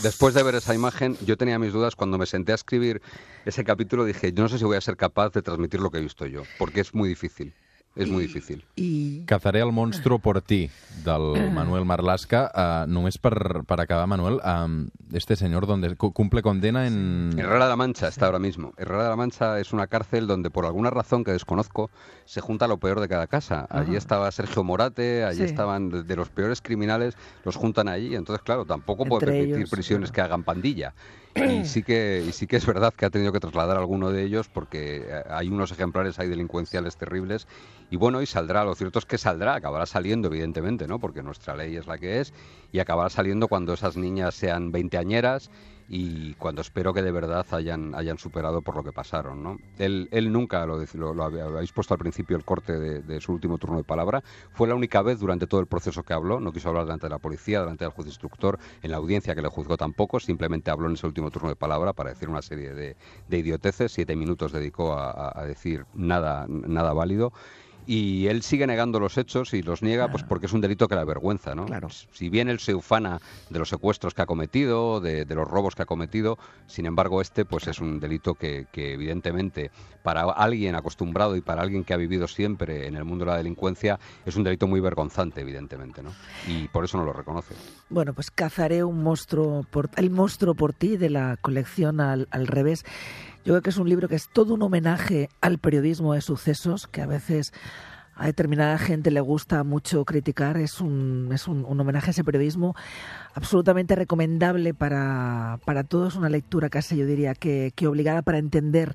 después 0.00 0.32
de 0.32 0.42
ver 0.42 0.54
esa 0.54 0.74
imagen, 0.74 1.16
yo 1.26 1.36
tenía 1.36 1.58
mis 1.58 1.72
dudas. 1.72 1.96
Cuando 1.96 2.18
me 2.18 2.26
senté 2.26 2.52
a 2.52 2.54
escribir 2.54 3.02
ese 3.44 3.64
capítulo, 3.64 4.04
dije, 4.04 4.32
yo 4.32 4.44
no 4.44 4.48
sé 4.48 4.58
si 4.58 4.64
voy 4.64 4.76
a 4.76 4.80
ser 4.80 4.96
capaz 4.96 5.32
de 5.32 5.42
transmitir 5.42 5.80
lo 5.80 5.90
que 5.90 5.98
he 5.98 6.02
visto 6.02 6.24
yo, 6.24 6.44
porque 6.58 6.80
es 6.80 6.94
muy 6.94 7.08
difícil. 7.08 7.52
És 7.96 8.10
molt 8.12 8.26
difícil. 8.26 8.60
I... 8.76 9.24
Cazaré 9.24 9.62
el 9.64 9.72
monstro 9.72 10.18
por 10.20 10.42
ti, 10.44 10.68
del 11.04 11.30
Manuel 11.56 11.86
Marlasca. 11.88 12.42
Uh, 12.52 12.90
només 12.92 13.16
per, 13.16 13.64
per 13.64 13.78
acabar, 13.80 14.04
Manuel, 14.10 14.36
um, 14.44 14.90
este 15.16 15.34
señor 15.36 15.66
donde 15.66 15.94
cumple 15.96 16.42
condena 16.42 16.86
en... 16.86 17.32
Herrera 17.38 17.64
de 17.64 17.70
la 17.70 17.76
Mancha 17.76 18.08
está 18.08 18.26
ahora 18.26 18.38
mismo. 18.38 18.74
Herrera 18.76 19.04
de 19.04 19.08
la 19.08 19.16
Mancha 19.16 19.58
es 19.60 19.72
una 19.72 19.86
cárcel 19.86 20.26
donde 20.26 20.50
por 20.50 20.66
alguna 20.66 20.90
razón 20.90 21.24
que 21.24 21.32
desconozco 21.32 21.90
se 22.26 22.42
junta 22.42 22.68
lo 22.68 22.76
peor 22.76 23.00
de 23.00 23.08
cada 23.08 23.26
casa. 23.26 23.66
Allí 23.70 23.96
estaba 23.96 24.30
Sergio 24.30 24.62
Morate, 24.62 25.24
allí 25.24 25.42
estaban 25.42 26.06
de 26.06 26.16
los 26.16 26.28
peores 26.28 26.60
criminales, 26.60 27.16
los 27.44 27.56
juntan 27.56 27.88
allí. 27.88 28.14
Entonces, 28.14 28.44
claro, 28.44 28.66
tampoco 28.66 29.06
puede 29.06 29.26
permitir 29.26 29.68
prisiones 29.70 30.12
que 30.12 30.20
hagan 30.20 30.44
pandilla. 30.44 30.92
Y 31.36 31.64
sí, 31.64 31.82
que, 31.82 32.24
y 32.26 32.32
sí 32.32 32.46
que 32.46 32.56
es 32.56 32.66
verdad 32.66 32.94
que 32.94 33.04
ha 33.04 33.10
tenido 33.10 33.32
que 33.32 33.40
trasladar 33.40 33.76
alguno 33.76 34.10
de 34.10 34.22
ellos 34.22 34.48
porque 34.48 35.04
eh, 35.06 35.22
hay 35.28 35.48
unos 35.48 35.70
ejemplares 35.70 36.18
ahí 36.18 36.28
delincuenciales 36.28 36.96
terribles. 36.96 37.46
Y 37.90 37.96
bueno, 37.96 38.22
y 38.22 38.26
saldrá, 38.26 38.64
lo 38.64 38.74
cierto 38.74 38.98
es 38.98 39.04
que 39.04 39.18
saldrá, 39.18 39.54
acabará 39.54 39.86
saliendo, 39.86 40.28
evidentemente, 40.28 40.88
¿no? 40.88 40.98
Porque 40.98 41.22
nuestra 41.22 41.54
ley 41.54 41.76
es 41.76 41.86
la 41.86 41.98
que 41.98 42.20
es, 42.20 42.32
y 42.72 42.78
acabará 42.78 43.10
saliendo 43.10 43.48
cuando 43.48 43.74
esas 43.74 43.96
niñas 43.96 44.34
sean 44.34 44.72
veinteañeras 44.72 45.50
y 45.88 46.34
cuando 46.34 46.62
espero 46.62 46.92
que 46.92 47.02
de 47.02 47.12
verdad 47.12 47.46
hayan, 47.50 47.94
hayan 47.94 48.18
superado 48.18 48.62
por 48.62 48.76
lo 48.76 48.82
que 48.82 48.92
pasaron. 48.92 49.42
¿no? 49.42 49.58
Él, 49.78 50.08
él 50.10 50.32
nunca, 50.32 50.64
lo, 50.66 50.78
lo, 50.94 51.14
lo, 51.14 51.24
habéis 51.24 51.72
puesto 51.72 51.94
al 51.94 51.98
principio 51.98 52.36
el 52.36 52.44
corte 52.44 52.78
de, 52.78 53.20
su 53.20 53.32
último 53.32 53.58
turno 53.58 53.78
de 53.78 53.84
palabra, 53.84 54.22
fue 54.52 54.68
la 54.68 54.74
única 54.74 55.02
vez 55.02 55.20
durante 55.20 55.46
todo 55.46 55.60
el 55.60 55.66
proceso 55.66 56.02
que 56.02 56.12
habló, 56.12 56.40
no 56.40 56.52
quiso 56.52 56.68
hablar 56.68 56.84
delante 56.84 57.06
de 57.06 57.10
la 57.10 57.18
policía, 57.18 57.60
delante 57.60 57.84
del 57.84 57.92
juez 57.92 58.06
instructor, 58.06 58.58
en 58.82 58.90
la 58.90 58.96
audiencia 58.98 59.34
que 59.34 59.42
le 59.42 59.48
juzgó 59.48 59.76
tampoco, 59.76 60.20
simplemente 60.20 60.70
habló 60.70 60.88
en 60.88 60.94
ese 60.94 61.06
último 61.06 61.30
turno 61.30 61.48
de 61.48 61.56
palabra 61.56 61.92
para 61.92 62.10
decir 62.10 62.28
una 62.28 62.42
serie 62.42 62.74
de, 62.74 62.96
de 63.28 63.38
idioteces, 63.38 63.92
siete 63.92 64.16
minutos 64.16 64.52
dedicó 64.52 64.92
a, 64.94 65.32
a 65.38 65.44
decir 65.44 65.86
nada, 65.94 66.46
nada 66.48 66.92
válido 66.92 67.32
y 67.86 68.26
él 68.26 68.42
sigue 68.42 68.66
negando 68.66 68.98
los 68.98 69.16
hechos 69.16 69.54
y 69.54 69.62
los 69.62 69.82
niega 69.82 70.08
pues 70.08 70.24
porque 70.24 70.46
es 70.46 70.52
un 70.52 70.60
delito 70.60 70.88
que 70.88 70.96
la 70.96 71.02
avergüenza, 71.02 71.54
¿no? 71.54 71.66
Claro. 71.66 71.88
Si 71.90 72.28
bien 72.28 72.48
él 72.48 72.58
se 72.58 72.74
ufana 72.74 73.20
de 73.48 73.58
los 73.58 73.68
secuestros 73.68 74.12
que 74.12 74.22
ha 74.22 74.26
cometido, 74.26 75.00
de, 75.00 75.24
los 75.26 75.48
robos 75.48 75.74
que 75.74 75.82
ha 75.82 75.86
cometido, 75.86 76.38
sin 76.66 76.86
embargo 76.86 77.20
este 77.20 77.44
pues 77.44 77.68
es 77.68 77.80
un 77.80 78.00
delito 78.00 78.34
que, 78.34 78.66
evidentemente 78.74 79.70
para 80.02 80.22
alguien 80.22 80.74
acostumbrado 80.74 81.36
y 81.36 81.40
para 81.40 81.62
alguien 81.62 81.84
que 81.84 81.94
ha 81.94 81.96
vivido 81.96 82.28
siempre 82.28 82.86
en 82.86 82.96
el 82.96 83.04
mundo 83.04 83.24
de 83.24 83.32
la 83.32 83.36
delincuencia 83.36 83.98
es 84.24 84.36
un 84.36 84.44
delito 84.44 84.66
muy 84.66 84.80
vergonzante, 84.80 85.40
evidentemente, 85.40 86.02
¿no? 86.02 86.10
Y 86.46 86.68
por 86.68 86.84
eso 86.84 86.98
no 86.98 87.04
lo 87.04 87.12
reconoce. 87.12 87.54
Bueno, 87.88 88.14
pues 88.14 88.30
cazaré 88.30 88.84
un 88.84 89.02
monstruo 89.02 89.64
por 89.70 89.90
el 89.96 90.10
monstruo 90.10 90.54
por 90.54 90.72
ti 90.72 90.96
de 90.96 91.10
la 91.10 91.36
colección 91.40 92.00
al, 92.00 92.28
al 92.30 92.46
revés. 92.46 92.84
Yo 93.46 93.52
creo 93.52 93.62
que 93.62 93.70
es 93.70 93.76
un 93.76 93.88
libro 93.88 94.08
que 94.08 94.16
es 94.16 94.28
todo 94.28 94.54
un 94.54 94.62
homenaje 94.62 95.30
al 95.40 95.58
periodismo 95.58 96.14
de 96.14 96.20
sucesos, 96.20 96.88
que 96.88 97.00
a 97.00 97.06
veces 97.06 97.52
a 98.16 98.26
determinada 98.26 98.78
gente 98.78 99.10
le 99.10 99.20
gusta 99.20 99.62
mucho 99.62 100.04
criticar. 100.04 100.56
Es 100.56 100.80
un, 100.80 101.28
es 101.32 101.46
un, 101.46 101.64
homenaje 101.64 102.08
a 102.08 102.12
ese 102.12 102.24
periodismo 102.24 102.74
absolutamente 103.34 103.94
recomendable 103.94 104.72
para, 104.72 105.60
para 105.64 105.84
todos. 105.84 106.16
Una 106.16 106.30
lectura 106.30 106.70
casi, 106.70 106.96
yo 106.96 107.06
diría, 107.06 107.34
que, 107.34 107.72
que, 107.76 107.86
obligada 107.86 108.22
para 108.22 108.38
entender 108.38 108.94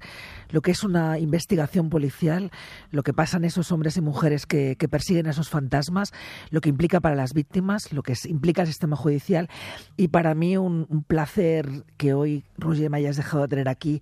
lo 0.50 0.62
que 0.62 0.72
es 0.72 0.84
una 0.84 1.20
investigación 1.20 1.90
policial, 1.90 2.52
lo 2.90 3.04
que 3.04 3.14
pasan 3.14 3.46
esos 3.46 3.72
hombres 3.72 3.98
y 3.98 4.02
mujeres 4.02 4.46
que, 4.46 4.76
persiguen 4.90 5.28
a 5.28 5.30
esos 5.30 5.50
fantasmas, 5.50 6.12
lo 6.50 6.60
que 6.60 6.70
implica 6.70 7.00
para 7.00 7.16
las 7.16 7.34
víctimas, 7.34 7.94
lo 7.94 8.04
que 8.04 8.16
implica 8.26 8.64
el 8.64 8.68
sistema 8.68 8.96
judicial. 8.96 9.50
Y 9.98 10.10
para 10.10 10.36
mí 10.36 10.58
un, 10.58 10.88
placer 11.08 11.86
que 11.98 12.14
hoy, 12.14 12.44
Roger, 12.58 12.90
me 12.90 12.98
hayas 12.98 13.18
dejado 13.18 13.44
de 13.44 13.50
tener 13.50 13.70
aquí 13.70 14.02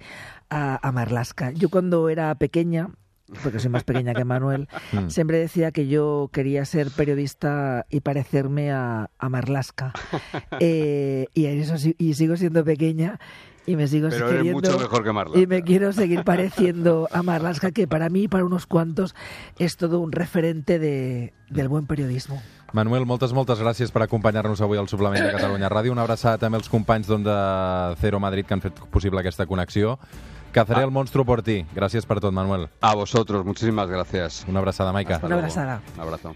a, 0.50 0.92
Marlasca. 0.92 1.52
Yo 1.52 1.70
cuando 1.70 2.10
era 2.10 2.34
pequeña, 2.36 2.90
porque 3.44 3.60
soy 3.60 3.70
más 3.70 3.84
pequeña 3.84 4.14
que 4.14 4.26
Manuel, 4.26 4.68
mm. 4.92 5.10
siempre 5.10 5.40
decía 5.40 5.72
que 5.72 5.88
yo 5.88 6.30
quería 6.32 6.66
ser 6.66 6.92
periodista 6.92 7.86
y 7.90 8.02
parecerme 8.02 8.72
a, 8.72 9.10
Marlasca. 9.30 9.94
Eh, 10.62 11.28
y, 11.34 11.46
eso, 11.46 11.76
y 11.98 12.14
sigo 12.16 12.36
siendo 12.36 12.66
pequeña 12.66 13.20
y 13.66 13.76
me 13.76 13.88
sigo 13.88 14.10
Pero 14.10 14.44
mucho 14.46 14.80
mejor 14.80 15.04
que 15.04 15.14
Marlasca. 15.14 15.40
Y 15.40 15.48
me 15.48 15.62
quiero 15.62 15.94
seguir 15.94 16.24
pareciendo 16.24 17.08
a 17.12 17.22
Marlasca, 17.22 17.72
que 17.72 17.88
para 17.88 18.10
mí, 18.10 18.28
para 18.28 18.44
unos 18.44 18.66
cuantos, 18.66 19.16
es 19.60 19.78
todo 19.78 20.00
un 20.00 20.12
referente 20.12 20.80
de, 20.80 21.34
del 21.50 21.68
buen 21.68 21.86
periodismo. 21.86 22.42
Manuel, 22.74 23.06
moltes, 23.10 23.34
moltes 23.34 23.62
gràcies 23.62 23.94
per 23.94 24.04
acompanyar-nos 24.06 24.62
avui 24.62 24.78
al 24.78 24.90
Suplement 24.90 25.24
de 25.26 25.32
Catalunya 25.34 25.70
Ràdio. 25.70 25.94
Una 25.94 26.06
abraçada 26.06 26.38
també 26.42 26.60
als 26.60 26.70
companys 26.70 27.10
de 27.10 27.38
Cero 28.02 28.20
Madrid 28.22 28.46
que 28.46 28.58
han 28.58 28.62
fet 28.62 28.82
possible 28.94 29.22
aquesta 29.22 29.48
connexió. 29.50 29.98
Cazaré 30.52 30.82
ah. 30.82 30.86
el 30.86 30.92
monstruo 30.92 31.26
por 31.26 31.42
ti. 31.42 31.66
Gracias 31.74 32.06
por 32.06 32.20
todo, 32.20 32.32
Manuel. 32.32 32.70
A 32.82 32.96
vosotros, 32.96 33.46
muchísimas 33.46 33.88
gracias. 33.90 34.46
Una 34.48 34.60
abrazada, 34.60 34.92
Maika. 34.92 35.20
Una 35.24 35.36
abrazada. 35.36 35.82
Un 35.96 36.02
abrazo. 36.02 36.36